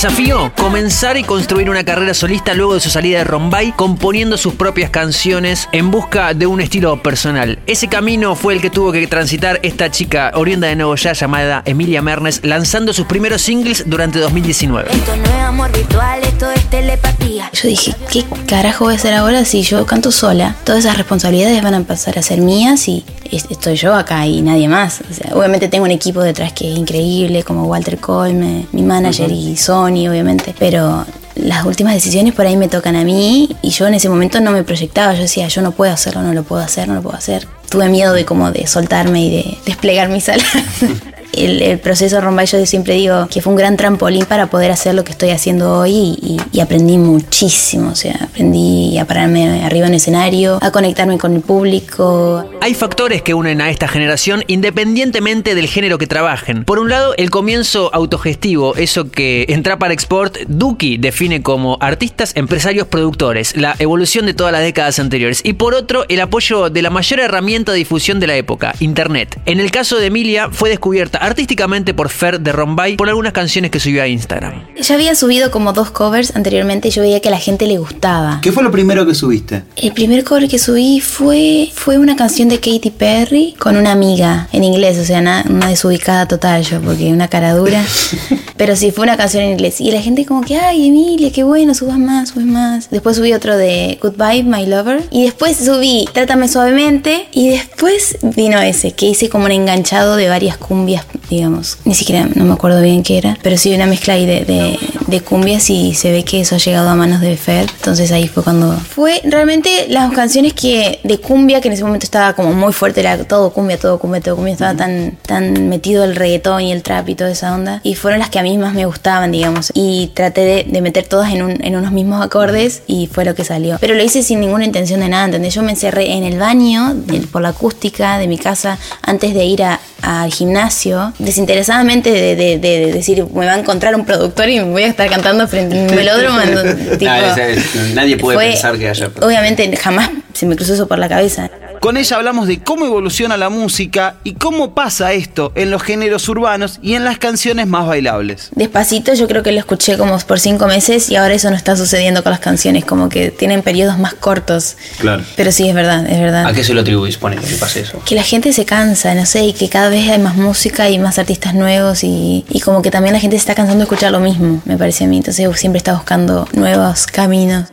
Desafío, 0.00 0.52
comenzar 0.58 1.16
y 1.16 1.22
construir 1.24 1.70
una 1.70 1.82
carrera 1.82 2.12
solista 2.12 2.52
luego 2.52 2.74
de 2.74 2.80
su 2.80 2.90
salida 2.90 3.16
de 3.16 3.24
Rombay, 3.24 3.72
componiendo 3.72 4.36
sus 4.36 4.52
propias 4.52 4.90
canciones 4.90 5.70
en 5.72 5.90
busca 5.90 6.34
de 6.34 6.46
un 6.46 6.60
estilo 6.60 7.02
personal. 7.02 7.58
Ese 7.66 7.88
camino 7.88 8.34
fue 8.34 8.52
el 8.52 8.60
que 8.60 8.68
tuvo 8.68 8.92
que 8.92 9.06
transitar 9.06 9.58
esta 9.62 9.90
chica 9.90 10.32
oriunda 10.34 10.68
de 10.68 10.76
Nuevo 10.76 10.94
Ya 10.96 11.14
llamada 11.14 11.62
Emilia 11.64 12.02
Mernes, 12.02 12.40
lanzando 12.44 12.92
sus 12.92 13.06
primeros 13.06 13.40
singles 13.40 13.84
durante 13.86 14.18
2019. 14.18 14.90
Esto 14.92 15.16
no 15.16 15.24
es 15.24 15.30
amor 15.42 15.72
virtual, 15.72 16.22
esto 16.24 16.50
es 16.50 16.62
telepatía. 16.68 17.50
Yo 17.54 17.66
dije, 17.66 17.94
¿qué 18.12 18.22
carajo 18.46 18.84
voy 18.84 18.92
a 18.92 18.96
hacer 18.98 19.14
ahora 19.14 19.46
si 19.46 19.62
yo 19.62 19.86
canto 19.86 20.12
sola? 20.12 20.56
Todas 20.64 20.84
esas 20.84 20.98
responsabilidades 20.98 21.62
van 21.62 21.72
a 21.72 21.80
pasar 21.84 22.18
a 22.18 22.22
ser 22.22 22.42
mías 22.42 22.86
y 22.88 23.02
es- 23.32 23.46
estoy 23.48 23.76
yo 23.76 23.94
acá 23.94 24.26
y 24.26 24.42
nadie 24.42 24.68
más. 24.68 25.00
O 25.10 25.14
sea, 25.14 25.34
obviamente 25.34 25.68
tengo 25.68 25.86
un 25.86 25.90
equipo 25.90 26.20
detrás 26.20 26.52
que 26.52 26.70
es 26.70 26.76
increíble, 26.76 27.42
como 27.44 27.64
Walter 27.64 27.96
Colme, 27.96 28.66
mi 28.72 28.82
manager 28.82 29.30
y 29.32 29.56
Obviamente, 29.86 30.54
pero 30.58 31.06
las 31.36 31.64
últimas 31.64 31.94
decisiones 31.94 32.34
por 32.34 32.46
ahí 32.46 32.56
me 32.56 32.68
tocan 32.68 32.96
a 32.96 33.04
mí 33.04 33.56
y 33.62 33.70
yo 33.70 33.86
en 33.86 33.94
ese 33.94 34.08
momento 34.08 34.40
no 34.40 34.52
me 34.52 34.64
proyectaba, 34.64 35.14
yo 35.14 35.22
decía, 35.22 35.48
yo 35.48 35.62
no 35.62 35.72
puedo 35.72 35.92
hacerlo, 35.92 36.22
no 36.22 36.32
lo 36.32 36.42
puedo 36.42 36.62
hacer, 36.62 36.88
no 36.88 36.94
lo 36.94 37.02
puedo 37.02 37.16
hacer. 37.16 37.46
Tuve 37.68 37.88
miedo 37.88 38.12
de 38.12 38.24
como 38.24 38.50
de 38.50 38.66
soltarme 38.66 39.24
y 39.24 39.30
de 39.30 39.58
desplegar 39.66 40.08
mis 40.08 40.28
alas. 40.28 40.46
El, 41.36 41.78
proceso 41.78 42.20
Rombay 42.20 42.46
yo 42.46 42.64
siempre 42.66 42.94
digo 42.94 43.28
que 43.30 43.40
fue 43.40 43.52
un 43.52 43.58
gran 43.58 43.76
trampolín 43.76 44.24
para 44.24 44.48
poder 44.48 44.70
hacer 44.70 44.94
lo 44.94 45.04
que 45.04 45.12
estoy 45.12 45.30
haciendo 45.30 45.78
hoy 45.78 46.38
y, 46.52 46.60
aprendí 46.60 46.98
muchísimo, 46.98 47.90
o 47.90 47.94
sea, 47.94 48.18
aprendí 48.22 48.98
a 48.98 49.04
pararme 49.04 49.62
arriba 49.62 49.86
en 49.86 49.94
escenario, 49.94 50.58
a 50.62 50.72
conectarme 50.72 51.18
con 51.18 51.34
el 51.34 51.42
público, 51.42 52.44
Hay 52.60 52.74
factores 52.74 53.22
que 53.22 53.34
unen 53.34 53.60
a 53.60 53.70
esta 53.70 53.86
generación 53.86 54.42
independientemente 54.46 55.54
del 55.54 55.68
género 55.68 55.98
que 55.98 56.06
trabajen. 56.06 56.64
Por 56.64 56.78
un 56.78 56.88
lado, 56.88 57.14
el 57.16 57.30
comienzo 57.30 57.90
autogestivo, 57.92 58.74
eso 58.74 59.10
que 59.10 59.46
en 59.48 59.62
Trapar 59.62 59.92
Export 59.92 60.38
Duki 60.48 60.96
define 60.96 61.42
como 61.42 61.76
artistas, 61.80 62.32
empresarios, 62.34 62.86
productores, 62.88 63.56
la 63.56 63.76
evolución 63.78 64.26
de 64.26 64.34
todas 64.34 64.52
las 64.52 64.62
décadas 64.62 64.98
anteriores. 64.98 65.40
Y 65.44 65.52
por 65.54 65.74
otro, 65.74 66.04
el 66.08 66.20
apoyo 66.20 66.70
de 66.70 66.82
la 66.82 66.90
mayor 66.90 67.20
herramienta 67.20 67.72
de 67.72 67.78
difusión 67.78 68.18
de 68.18 68.26
la 68.26 68.36
época, 68.36 68.74
Internet. 68.80 69.38
En 69.46 69.60
el 69.60 69.70
caso 69.70 69.98
de 69.98 70.06
Emilia, 70.06 70.48
fue 70.50 70.70
descubierta 70.70 71.18
artísticamente 71.26 71.94
por 71.94 72.08
Fer 72.08 72.40
de 72.40 72.52
Rombay 72.52 72.96
por 72.96 73.08
algunas 73.08 73.32
canciones 73.32 73.70
que 73.70 73.80
subió 73.80 74.02
a 74.02 74.08
Instagram. 74.08 74.64
Ya 74.80 74.94
había 74.94 75.14
subido 75.14 75.50
como 75.50 75.72
dos 75.72 75.90
covers 75.90 76.34
anteriormente 76.36 76.88
y 76.88 76.90
yo 76.90 77.02
veía 77.02 77.20
que 77.20 77.28
a 77.28 77.32
la 77.32 77.38
gente 77.38 77.66
le 77.66 77.78
gustaba. 77.78 78.40
¿Qué 78.42 78.52
fue 78.52 78.62
lo 78.62 78.70
primero 78.70 79.06
que 79.06 79.14
subiste? 79.14 79.62
El 79.76 79.92
primer 79.92 80.24
cover 80.24 80.48
que 80.48 80.58
subí 80.58 81.00
fue, 81.00 81.70
fue 81.74 81.98
una 81.98 82.16
canción 82.16 82.48
de 82.48 82.56
Katy 82.60 82.90
Perry 82.90 83.54
con 83.58 83.76
una 83.76 83.92
amiga 83.92 84.48
en 84.52 84.64
inglés, 84.64 84.98
o 84.98 85.04
sea, 85.04 85.20
na- 85.20 85.44
una 85.48 85.68
desubicada 85.68 86.26
total 86.28 86.62
yo, 86.62 86.80
porque 86.80 87.08
una 87.12 87.28
cara 87.28 87.54
dura. 87.54 87.82
Pero 88.56 88.74
sí, 88.74 88.90
fue 88.90 89.04
una 89.04 89.16
canción 89.16 89.42
en 89.44 89.50
inglés. 89.52 89.80
Y 89.80 89.90
la 89.90 90.00
gente 90.00 90.24
como 90.24 90.40
que, 90.42 90.56
ay, 90.58 90.88
Emilia, 90.88 91.30
qué 91.30 91.44
bueno, 91.44 91.74
subas 91.74 91.98
más, 91.98 92.30
subes 92.30 92.46
más. 92.46 92.88
Después 92.90 93.16
subí 93.16 93.32
otro 93.34 93.56
de 93.56 93.98
Goodbye, 94.00 94.44
My 94.44 94.64
Lover. 94.66 95.02
Y 95.10 95.24
después 95.24 95.56
subí 95.58 96.08
Trátame 96.12 96.48
Suavemente. 96.48 97.26
Y 97.32 97.48
después 97.50 98.16
vino 98.22 98.58
ese, 98.60 98.92
que 98.92 99.06
hice 99.06 99.28
como 99.28 99.44
un 99.44 99.52
enganchado 99.52 100.16
de 100.16 100.28
varias 100.28 100.56
cumbias, 100.56 101.04
digamos. 101.30 101.78
Ni 101.84 101.94
siquiera, 101.94 102.28
no 102.34 102.44
me 102.44 102.54
acuerdo 102.54 102.80
bien 102.82 103.02
qué 103.02 103.18
era. 103.18 103.38
Pero 103.42 103.56
sí, 103.56 103.74
una 103.74 103.86
mezcla 103.86 104.14
ahí 104.14 104.26
de, 104.26 104.44
de, 104.44 104.78
de 105.06 105.20
cumbias 105.20 105.70
y 105.70 105.94
se 105.94 106.10
ve 106.10 106.24
que 106.24 106.40
eso 106.40 106.56
ha 106.56 106.58
llegado 106.58 106.88
a 106.88 106.94
manos 106.94 107.20
de 107.20 107.36
Fer. 107.36 107.66
Entonces 107.76 108.10
ahí 108.12 108.28
fue 108.28 108.42
cuando... 108.42 108.72
Fue 108.76 109.20
realmente 109.24 109.86
las 109.88 110.12
canciones 110.12 110.52
que 110.54 111.00
de 111.04 111.18
cumbia, 111.18 111.60
que 111.60 111.68
en 111.68 111.74
ese 111.74 111.84
momento 111.84 112.04
estaba 112.04 112.32
como 112.34 112.52
muy 112.52 112.72
fuerte, 112.72 113.00
era 113.00 113.16
todo 113.24 113.50
cumbia, 113.50 113.78
todo 113.78 113.98
cumbia, 113.98 114.20
todo 114.20 114.36
cumbia. 114.36 114.52
Estaba 114.54 114.74
tan, 114.74 115.16
tan 115.26 115.68
metido 115.68 116.04
el 116.04 116.16
reggaetón 116.16 116.62
y 116.62 116.72
el 116.72 116.82
trap 116.82 117.08
y 117.08 117.14
toda 117.14 117.30
esa 117.30 117.54
onda. 117.54 117.80
Y 117.82 117.94
fueron 117.94 118.20
las 118.20 118.30
que 118.30 118.38
a 118.38 118.42
mí 118.42 118.56
más 118.58 118.74
me 118.74 118.84
gustaban, 118.86 119.30
digamos. 119.32 119.70
Y 119.74 120.10
traté 120.14 120.40
de, 120.42 120.64
de 120.68 120.80
meter 120.80 121.04
todas 121.06 121.32
en, 121.32 121.42
un- 121.42 121.64
en 121.64 121.76
unos 121.76 121.92
mismos 121.92 122.24
acordes 122.24 122.82
y 122.86 123.06
fue 123.06 123.24
lo 123.24 123.34
que 123.34 123.44
salió. 123.44 123.76
Pero 123.80 123.94
lo 123.94 124.02
hice 124.02 124.22
sin 124.22 124.40
ninguna 124.40 124.64
intención 124.64 125.00
de 125.00 125.08
nada, 125.08 125.26
¿entendés? 125.26 125.54
Yo 125.54 125.62
me 125.62 125.70
encerré 125.72 126.12
en 126.12 126.24
el 126.24 126.38
baño 126.38 126.96
por 127.32 127.42
la 127.42 127.50
acústica 127.50 128.18
de 128.18 128.26
mi 128.26 128.38
casa 128.38 128.78
antes 129.02 129.34
de 129.34 129.44
ir 129.44 129.62
al 130.02 130.32
gimnasio, 130.32 131.12
desinteresadamente 131.18 132.10
de, 132.10 132.36
de- 132.36 132.58
de- 132.58 132.86
de 132.86 132.92
decir, 132.92 133.24
me 133.34 133.46
va 133.46 133.52
a 133.54 133.58
encontrar 133.58 133.94
un 133.94 134.04
productor 134.04 134.48
y 134.48 134.56
me 134.60 134.70
voy 134.70 134.82
a 134.82 134.86
estar 134.96 135.08
cantando 135.10 135.46
frente 135.46 135.76
a 135.78 135.82
un 135.82 135.86
velódromo. 135.96 136.40
en 136.40 136.54
donde, 136.54 136.96
tipo, 136.96 137.10
Ah, 137.10 137.34
es- 137.38 137.58
es- 137.58 137.94
nadie 137.94 138.16
puede 138.16 138.36
fue- 138.38 138.48
pensar 138.50 138.76
que 138.78 138.88
haya. 138.88 139.10
Obviamente 139.20 139.76
jamás 139.76 140.10
se 140.36 140.46
me 140.46 140.56
cruzó 140.56 140.74
eso 140.74 140.86
por 140.86 140.98
la 140.98 141.08
cabeza. 141.08 141.50
Con 141.80 141.96
ella 141.96 142.16
hablamos 142.16 142.46
de 142.48 142.60
cómo 142.60 142.86
evoluciona 142.86 143.36
la 143.36 143.48
música 143.48 144.16
y 144.24 144.34
cómo 144.34 144.74
pasa 144.74 145.12
esto 145.12 145.52
en 145.54 145.70
los 145.70 145.82
géneros 145.82 146.28
urbanos 146.28 146.78
y 146.82 146.94
en 146.94 147.04
las 147.04 147.18
canciones 147.18 147.66
más 147.66 147.86
bailables. 147.86 148.50
Despacito 148.54 149.14
yo 149.14 149.28
creo 149.28 149.42
que 149.42 149.52
lo 149.52 149.58
escuché 149.58 149.96
como 149.96 150.18
por 150.18 150.40
cinco 150.40 150.66
meses 150.66 151.10
y 151.10 151.16
ahora 151.16 151.34
eso 151.34 151.50
no 151.50 151.56
está 151.56 151.76
sucediendo 151.76 152.22
con 152.22 152.30
las 152.30 152.40
canciones, 152.40 152.84
como 152.84 153.08
que 153.08 153.30
tienen 153.30 153.62
periodos 153.62 153.98
más 153.98 154.14
cortos. 154.14 154.76
Claro. 154.98 155.22
Pero 155.36 155.52
sí, 155.52 155.68
es 155.68 155.74
verdad, 155.74 156.06
es 156.06 156.18
verdad. 156.18 156.46
¿A 156.46 156.52
qué 156.52 156.64
se 156.64 156.74
lo 156.74 156.80
atribuís? 156.80 157.16
Pone 157.16 157.36
que 157.36 157.56
pase 157.56 157.80
eso. 157.80 158.02
Que 158.04 158.14
la 158.14 158.22
gente 158.22 158.52
se 158.52 158.64
cansa, 158.64 159.14
no 159.14 159.26
sé, 159.26 159.44
y 159.44 159.52
que 159.52 159.68
cada 159.68 159.88
vez 159.88 160.08
hay 160.10 160.18
más 160.18 160.36
música 160.36 160.88
y 160.90 160.98
más 160.98 161.18
artistas 161.18 161.54
nuevos 161.54 162.04
y, 162.04 162.44
y 162.48 162.60
como 162.60 162.82
que 162.82 162.90
también 162.90 163.12
la 163.12 163.20
gente 163.20 163.36
se 163.36 163.40
está 163.40 163.54
cansando 163.54 163.80
de 163.80 163.84
escuchar 163.84 164.12
lo 164.12 164.20
mismo, 164.20 164.62
me 164.64 164.76
parece 164.76 165.04
a 165.04 165.06
mí. 165.06 165.18
Entonces 165.18 165.48
siempre 165.56 165.78
está 165.78 165.94
buscando 165.94 166.48
nuevos 166.52 167.06
caminos. 167.06 167.66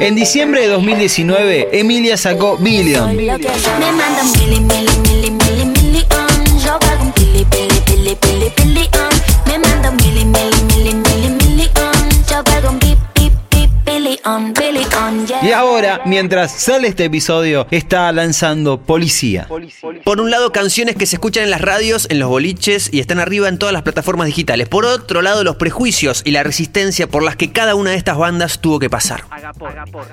En 0.00 0.14
diciembre 0.14 0.62
de 0.62 0.68
2019, 0.68 1.78
Emilia 1.78 2.16
sacó 2.16 2.56
Billion. 2.58 3.16
On, 14.26 14.52
pili, 14.52 14.84
on, 15.00 15.26
yeah. 15.26 15.44
Y 15.44 15.52
ahora, 15.52 16.00
mientras 16.06 16.52
sale 16.52 16.88
este 16.88 17.04
episodio, 17.04 17.66
está 17.70 18.10
lanzando 18.12 18.80
Policía. 18.80 19.48
Por 20.04 20.20
un 20.20 20.30
lado, 20.30 20.52
canciones 20.52 20.96
que 20.96 21.06
se 21.06 21.16
escuchan 21.16 21.44
en 21.44 21.50
las 21.50 21.60
radios, 21.60 22.06
en 22.10 22.18
los 22.18 22.28
boliches 22.28 22.88
y 22.92 23.00
están 23.00 23.20
arriba 23.20 23.48
en 23.48 23.58
todas 23.58 23.72
las 23.72 23.82
plataformas 23.82 24.26
digitales. 24.26 24.68
Por 24.68 24.84
otro 24.84 25.22
lado, 25.22 25.44
los 25.44 25.56
prejuicios 25.56 26.22
y 26.24 26.30
la 26.30 26.42
resistencia 26.42 27.06
por 27.06 27.22
las 27.22 27.36
que 27.36 27.52
cada 27.52 27.74
una 27.74 27.90
de 27.90 27.96
estas 27.96 28.16
bandas 28.16 28.58
tuvo 28.60 28.78
que 28.78 28.90
pasar. 28.90 29.24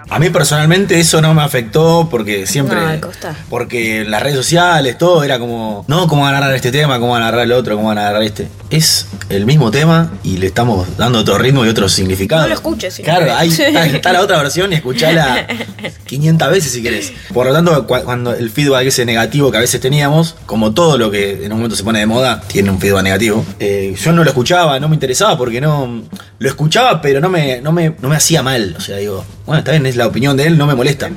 A 0.10 0.20
mí 0.20 0.30
personalmente 0.30 1.00
eso 1.00 1.22
no 1.22 1.34
me 1.34 1.42
afectó 1.42 2.08
porque 2.10 2.48
siempre. 2.48 2.80
No. 3.00 3.10
Porque 3.50 4.04
las 4.06 4.22
redes 4.22 4.38
sociales, 4.38 4.98
todo 4.98 5.24
era 5.24 5.40
como. 5.40 5.86
No, 5.88 6.08
¿cómo 6.08 6.24
van 6.24 6.34
a 6.36 6.38
agarrar 6.38 6.56
este 6.56 6.72
tema? 6.72 7.00
¿Cómo 7.00 7.14
van 7.14 7.24
a 7.24 7.28
agarrar 7.28 7.46
el 7.46 7.52
otro? 7.54 7.76
¿Cómo 7.76 7.90
van 7.90 7.98
a 7.98 8.02
agarrar 8.02 8.24
este? 8.24 8.48
Es 8.70 9.08
el 9.30 9.46
mismo 9.46 9.72
tema 9.72 10.12
y 10.24 10.38
le 10.38 10.48
estamos 10.48 10.98
dando 10.98 11.20
otro 11.20 11.38
ritmo 11.38 11.66
y 11.66 11.70
otro 11.70 11.90
significado. 11.90 12.44
No 12.44 12.48
lo 12.50 12.54
escuches, 12.54 13.02
Claro, 13.04 13.34
ahí 13.36 13.52
está, 14.02 14.14
la 14.14 14.22
otra 14.22 14.38
versión 14.38 14.72
y 14.72 14.76
escuchala 14.76 15.48
500 16.06 16.50
veces 16.52 16.72
si 16.72 16.82
querés. 16.84 17.14
Por 17.34 17.46
lo 17.48 17.54
tanto, 17.54 17.88
cu- 17.88 18.04
cuando 18.04 18.34
el 18.34 18.50
feedback 18.50 18.86
ese 18.88 19.06
negativo 19.06 19.52
que 19.52 19.58
a 19.58 19.62
veces 19.62 19.80
teníamos, 19.82 20.36
como 20.46 20.74
todo 20.74 20.98
lo 20.98 21.10
que 21.12 21.46
en 21.46 21.52
un 21.52 21.60
momento 21.60 21.76
se 21.76 21.84
pone 21.84 22.00
de 22.00 22.06
moda, 22.06 22.42
tiene 22.48 22.70
un 22.70 22.80
feedback 22.80 23.04
negativo. 23.04 23.46
eh, 23.60 23.96
yo 24.02 24.12
no 24.12 24.24
lo 24.24 24.30
escuchaba, 24.30 24.80
no 24.80 24.90
me 24.90 24.96
interesaba 24.96 25.38
porque 25.38 25.62
no. 25.62 26.04
Lo 26.42 26.50
escuchaba, 26.50 27.04
pero 27.04 27.22
no 27.22 27.30
me, 27.30 27.62
no 27.62 27.72
me, 27.72 27.94
no 28.02 28.10
me 28.10 28.16
hacía 28.16 28.42
mal. 28.42 28.74
O 28.76 28.82
sea, 28.82 28.98
digo, 28.98 29.24
bueno, 29.46 29.60
está 29.60 29.74
bien, 29.74 29.86
es 29.86 29.96
la 29.96 30.08
opinión 30.08 30.36
de 30.36 30.48
él, 30.48 30.58
no 30.58 30.66
me 30.66 30.74
molesta. 30.74 31.08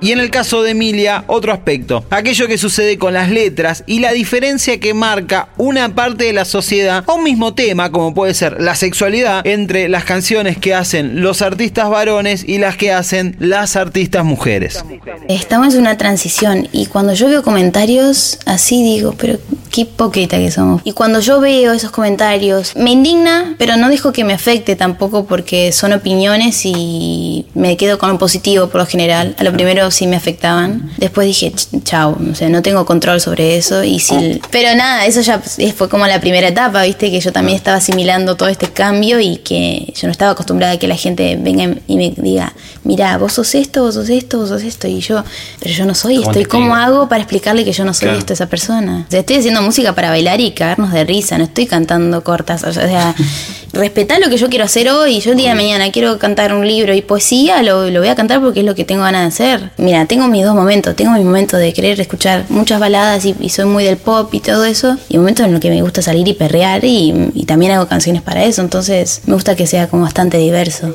Y 0.00 0.10
en 0.10 0.18
el 0.18 0.30
caso 0.30 0.64
de 0.64 0.72
Emilia, 0.72 1.22
otro 1.28 1.52
aspecto, 1.52 2.04
aquello 2.10 2.48
que 2.48 2.58
sucede 2.58 2.98
con 2.98 3.14
las 3.14 3.30
letras 3.30 3.84
y 3.86 4.00
la 4.00 4.10
diferencia 4.10 4.80
que 4.80 4.92
marca 4.92 5.50
una 5.56 5.94
parte 5.94 6.24
de 6.24 6.32
la 6.32 6.44
sociedad 6.44 7.04
a 7.06 7.12
un 7.12 7.22
mismo 7.22 7.54
tema, 7.54 7.92
como 7.92 8.12
puede 8.12 8.34
ser 8.34 8.60
la 8.60 8.74
sexualidad, 8.74 9.46
entre 9.46 9.88
las 9.88 10.02
canciones 10.02 10.58
que 10.58 10.74
hacen 10.74 11.22
los 11.22 11.42
artistas 11.42 11.88
varones 11.88 12.42
y 12.44 12.58
las 12.58 12.76
que 12.76 12.92
hacen 12.92 13.36
las 13.38 13.76
artistas 13.76 14.24
mujeres. 14.24 14.84
Estamos 15.28 15.74
en 15.74 15.82
una 15.82 15.96
transición 15.96 16.68
y 16.72 16.86
cuando 16.86 17.14
yo 17.14 17.28
veo 17.28 17.44
comentarios 17.44 18.40
así 18.46 18.82
digo, 18.82 19.14
pero 19.16 19.38
qué 19.70 19.82
hipócrita 19.82 20.38
que 20.38 20.50
somos. 20.50 20.82
Y 20.84 20.92
cuando 20.92 21.20
yo 21.20 21.40
veo 21.40 21.72
esos 21.72 21.92
comentarios, 21.92 22.74
me 22.74 22.90
indigna, 22.90 23.54
pero 23.58 23.76
no 23.76 23.88
dejo 23.88 24.12
que 24.12 24.24
me 24.24 24.32
afecte 24.32 24.71
tampoco 24.76 25.24
porque 25.26 25.72
son 25.72 25.92
opiniones 25.92 26.60
y 26.64 27.46
me 27.54 27.76
quedo 27.76 27.98
con 27.98 28.10
lo 28.10 28.18
positivo 28.18 28.68
por 28.68 28.80
lo 28.80 28.86
general. 28.86 29.34
A 29.38 29.44
lo 29.44 29.52
primero 29.52 29.90
sí 29.90 30.06
me 30.06 30.16
afectaban. 30.16 30.90
Después 30.98 31.26
dije, 31.26 31.52
"Ch- 31.52 31.82
chao, 31.84 32.16
o 32.30 32.34
sea, 32.34 32.48
no 32.48 32.62
tengo 32.62 32.84
control 32.86 33.20
sobre 33.20 33.56
eso 33.56 33.82
y 33.84 33.98
sí. 33.98 34.40
Pero 34.50 34.74
nada, 34.76 35.06
eso 35.06 35.20
ya 35.20 35.40
fue 35.76 35.88
como 35.88 36.06
la 36.06 36.20
primera 36.20 36.48
etapa, 36.48 36.82
viste, 36.82 37.10
que 37.10 37.20
yo 37.20 37.32
también 37.32 37.56
estaba 37.56 37.76
asimilando 37.78 38.36
todo 38.36 38.48
este 38.48 38.68
cambio 38.68 39.20
y 39.20 39.36
que 39.38 39.92
yo 39.96 40.08
no 40.08 40.12
estaba 40.12 40.32
acostumbrada 40.32 40.74
a 40.74 40.78
que 40.78 40.88
la 40.88 40.96
gente 40.96 41.36
venga 41.40 41.74
y 41.86 41.96
me 41.96 42.10
diga, 42.16 42.52
mira, 42.84 43.16
vos 43.18 43.32
sos 43.34 43.54
esto, 43.54 43.82
vos 43.82 43.94
sos 43.94 44.08
esto, 44.08 44.38
vos 44.38 44.48
sos 44.48 44.62
esto. 44.62 44.88
Y 44.88 45.00
yo, 45.00 45.24
pero 45.60 45.74
yo 45.74 45.84
no 45.84 45.94
soy 45.94 46.16
¿Cómo 46.16 46.30
esto. 46.30 46.40
¿Y 46.40 46.44
cómo 46.44 46.74
hago 46.76 47.08
para 47.08 47.22
explicarle 47.22 47.64
que 47.64 47.72
yo 47.72 47.84
no 47.84 47.94
soy 47.94 48.06
Claro. 48.06 48.18
esto, 48.18 48.32
esa 48.32 48.46
persona? 48.46 49.04
O 49.06 49.10
sea, 49.10 49.20
estoy 49.20 49.36
haciendo 49.36 49.62
música 49.62 49.94
para 49.94 50.10
bailar 50.10 50.40
y 50.40 50.50
cagarnos 50.52 50.92
de 50.92 51.04
risa, 51.04 51.38
no 51.38 51.44
estoy 51.44 51.66
cantando 51.66 52.22
cortas. 52.24 52.64
O 52.64 52.72
sea, 52.72 53.14
respetar 53.72 54.20
lo 54.20 54.28
que 54.28 54.36
yo 54.36 54.48
quiero 54.48 54.64
hacer 54.64 54.88
hoy. 54.90 55.20
Yo 55.20 55.32
el 55.32 55.36
día 55.36 55.50
de 55.50 55.54
mañana 55.54 55.90
quiero 55.90 56.18
cantar 56.18 56.54
un 56.54 56.66
libro 56.66 56.94
y 56.94 57.02
poesía, 57.02 57.62
lo, 57.62 57.90
lo 57.90 58.00
voy 58.00 58.08
a 58.08 58.14
cantar 58.14 58.40
porque 58.40 58.60
es 58.60 58.66
lo 58.66 58.74
que 58.74 58.84
tengo 58.84 59.02
ganas 59.02 59.22
de 59.22 59.44
hacer. 59.44 59.70
Mira, 59.76 60.06
tengo 60.06 60.28
mis 60.28 60.44
dos 60.44 60.54
momentos. 60.54 60.94
Tengo 60.96 61.12
mi 61.12 61.24
momento 61.24 61.56
de 61.56 61.72
querer 61.72 62.00
escuchar 62.00 62.44
muchas 62.48 62.80
baladas 62.80 63.24
y, 63.24 63.34
y 63.40 63.48
soy 63.48 63.66
muy 63.66 63.84
del 63.84 63.96
pop 63.96 64.32
y 64.34 64.40
todo 64.40 64.64
eso. 64.64 64.96
Y 65.08 65.16
un 65.16 65.22
momento 65.22 65.44
en 65.44 65.54
el 65.54 65.60
que 65.60 65.70
me 65.70 65.82
gusta 65.82 66.02
salir 66.02 66.26
y 66.28 66.34
perrear 66.34 66.84
y, 66.84 67.30
y 67.34 67.44
también 67.46 67.72
hago 67.72 67.88
canciones 67.88 68.22
para 68.22 68.44
eso. 68.44 68.62
Entonces 68.62 69.22
me 69.26 69.34
gusta 69.34 69.56
que 69.56 69.66
sea 69.66 69.88
como 69.88 70.02
bastante 70.02 70.38
diverso. 70.38 70.92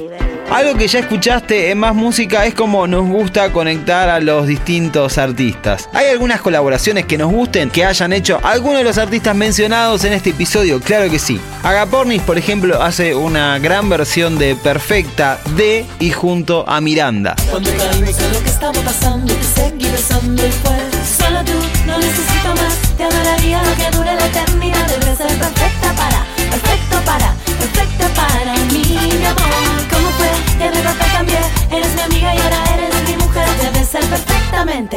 Algo 0.50 0.76
que 0.78 0.88
ya 0.88 1.00
escuchaste 1.00 1.72
en 1.72 1.78
Más 1.78 1.94
Música 1.94 2.46
es 2.46 2.54
como 2.54 2.88
nos 2.88 3.06
gusta 3.06 3.52
conectar 3.52 4.10
a 4.10 4.22
los 4.22 4.48
distintos 4.48 5.18
artistas. 5.18 5.90
¿Hay 5.94 6.08
algunas 6.08 6.40
colaboraciones 6.40 7.06
que 7.06 7.18
nos 7.18 7.32
gusten 7.32 7.70
que 7.70 7.84
hayan 7.84 8.14
hecho 8.14 8.40
algunos 8.44 8.78
de 8.78 8.86
los 8.86 8.98
artistas 8.98 9.36
mencionados 9.36 10.06
en 10.06 10.14
este 10.14 10.30
episodio? 10.30 10.80
Claro 10.80 11.12
que 11.12 11.20
sí. 11.20 11.40
Agapornis, 11.64 12.22
por 12.22 12.38
ejemplo, 12.38 12.82
hace 12.82 13.14
una 13.14 13.60
gran 13.60 13.90
versión 13.90 14.40
de 14.40 14.56
Perfecta 14.56 15.38
de 15.58 15.86
y 16.00 16.12
junto 16.12 16.68
a 16.68 16.80
Miranda. 16.80 17.36
Cuando 17.52 17.70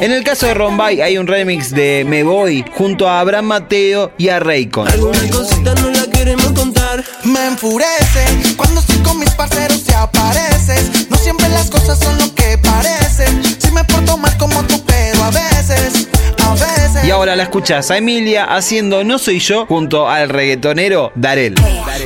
En 0.01 0.13
el 0.13 0.25
caso 0.25 0.47
de 0.47 0.55
Rombay 0.55 1.03
hay 1.03 1.19
un 1.19 1.27
remix 1.27 1.73
de 1.73 2.07
Me 2.09 2.23
Voy 2.23 2.65
junto 2.75 3.07
a 3.07 3.21
Abraham 3.21 3.45
Mateo 3.45 4.13
y 4.17 4.31
a 4.31 4.41
Raycon. 4.41 4.89
Algunas 4.89 5.31
cositas 5.31 5.79
no 5.83 5.91
las 5.91 6.07
queremos 6.09 6.53
contar. 6.53 7.05
Me 7.25 7.49
enfurece 7.49 8.25
cuando 8.57 8.81
estoy 8.81 8.97
con 9.01 9.19
mis 9.19 9.29
parceros 9.33 9.85
te 9.85 9.95
apareces. 9.95 11.11
No 11.11 11.19
siempre 11.19 11.47
las 11.51 11.69
cosas 11.69 11.99
son 11.99 12.17
lo 12.17 12.35
que 12.35 12.57
parecen. 12.57 13.43
Si 13.61 13.71
me 13.73 13.85
porto 13.85 14.17
mal 14.17 14.35
como 14.39 14.63
tú, 14.65 14.83
pero 14.87 15.23
a 15.23 15.31
veces, 15.33 16.09
a 16.47 16.55
veces. 16.55 17.05
Y 17.05 17.11
ahora 17.11 17.37
la 17.37 17.43
escuchas 17.43 17.91
a 17.91 17.99
Emilia 17.99 18.45
haciendo 18.45 19.05
No 19.05 19.19
Soy 19.19 19.39
Yo 19.39 19.67
junto 19.67 20.09
al 20.09 20.31
reggaetonero 20.31 21.13
Darel. 21.15 21.57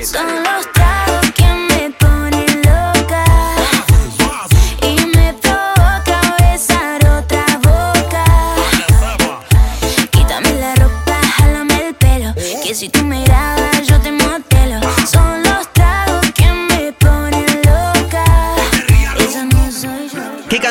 Son 0.02 0.26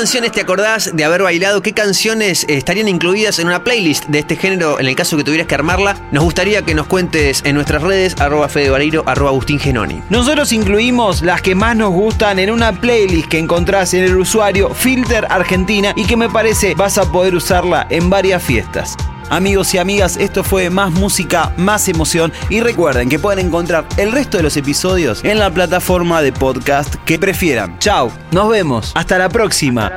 canciones 0.04 0.34
te 0.34 0.42
acordás 0.42 0.92
de 0.94 1.06
haber 1.06 1.22
bailado? 1.22 1.62
¿Qué 1.62 1.72
canciones 1.72 2.44
eh, 2.50 2.58
estarían 2.58 2.90
incluidas 2.90 3.40
en 3.40 3.48
una 3.48 3.64
playlist 3.64 4.06
de 4.08 4.20
este 4.20 4.36
género 4.36 4.80
en 4.80 4.88
el 4.88 4.98
caso 4.98 5.16
que 5.16 5.24
tuvieras 5.24 5.48
que 5.48 5.56
armarla? 5.56 5.96
Nos 6.12 6.26
gustaría 6.26 6.62
que 6.64 6.76
nos 6.76 6.88
cuentes 6.88 7.42
en 7.46 7.56
nuestras 7.56 7.84
redes, 7.84 8.20
arroba 8.20 8.50
Fede 8.50 8.70
Vareiro, 8.70 9.04
arroba 9.06 9.30
Agustín 9.30 9.60
Genoni. 9.60 10.02
Nosotros 10.10 10.52
incluimos 10.52 11.22
las 11.22 11.42
que 11.42 11.56
más 11.56 11.78
nos 11.78 11.92
gustan 11.92 12.40
en 12.40 12.52
una 12.52 12.74
playlist 12.74 13.30
que 13.30 13.40
encontrás 13.40 13.94
en 13.94 14.04
el 14.04 14.18
usuario 14.18 14.74
Filter 14.74 15.26
Argentina 15.30 15.94
y 15.96 16.06
que 16.06 16.18
me 16.18 16.28
parece 16.28 16.76
vas 16.76 16.98
a 16.98 17.10
poder 17.10 17.34
usarla 17.34 17.88
en 17.90 18.10
varias 18.10 18.44
fiestas. 18.44 18.98
Amigos 19.30 19.74
y 19.74 19.78
amigas, 19.78 20.18
esto 20.18 20.44
fue 20.44 20.70
más 20.70 20.92
música, 20.92 21.54
más 21.58 21.88
emoción 21.88 22.32
y 22.50 22.62
recuerden 22.62 23.10
que 23.10 23.20
pueden 23.20 23.48
encontrar 23.48 23.86
el 23.98 24.12
resto 24.12 24.38
de 24.38 24.44
los 24.44 24.58
episodios 24.58 25.24
en 25.24 25.40
la 25.40 25.52
plataforma 25.52 26.22
de 26.22 26.32
podcast 26.32 26.96
que 27.06 27.20
prefieran. 27.20 27.78
Chao, 27.80 28.12
nos 28.32 28.50
vemos, 28.50 28.92
hasta 28.96 29.18
la 29.18 29.30
próxima. 29.30 29.92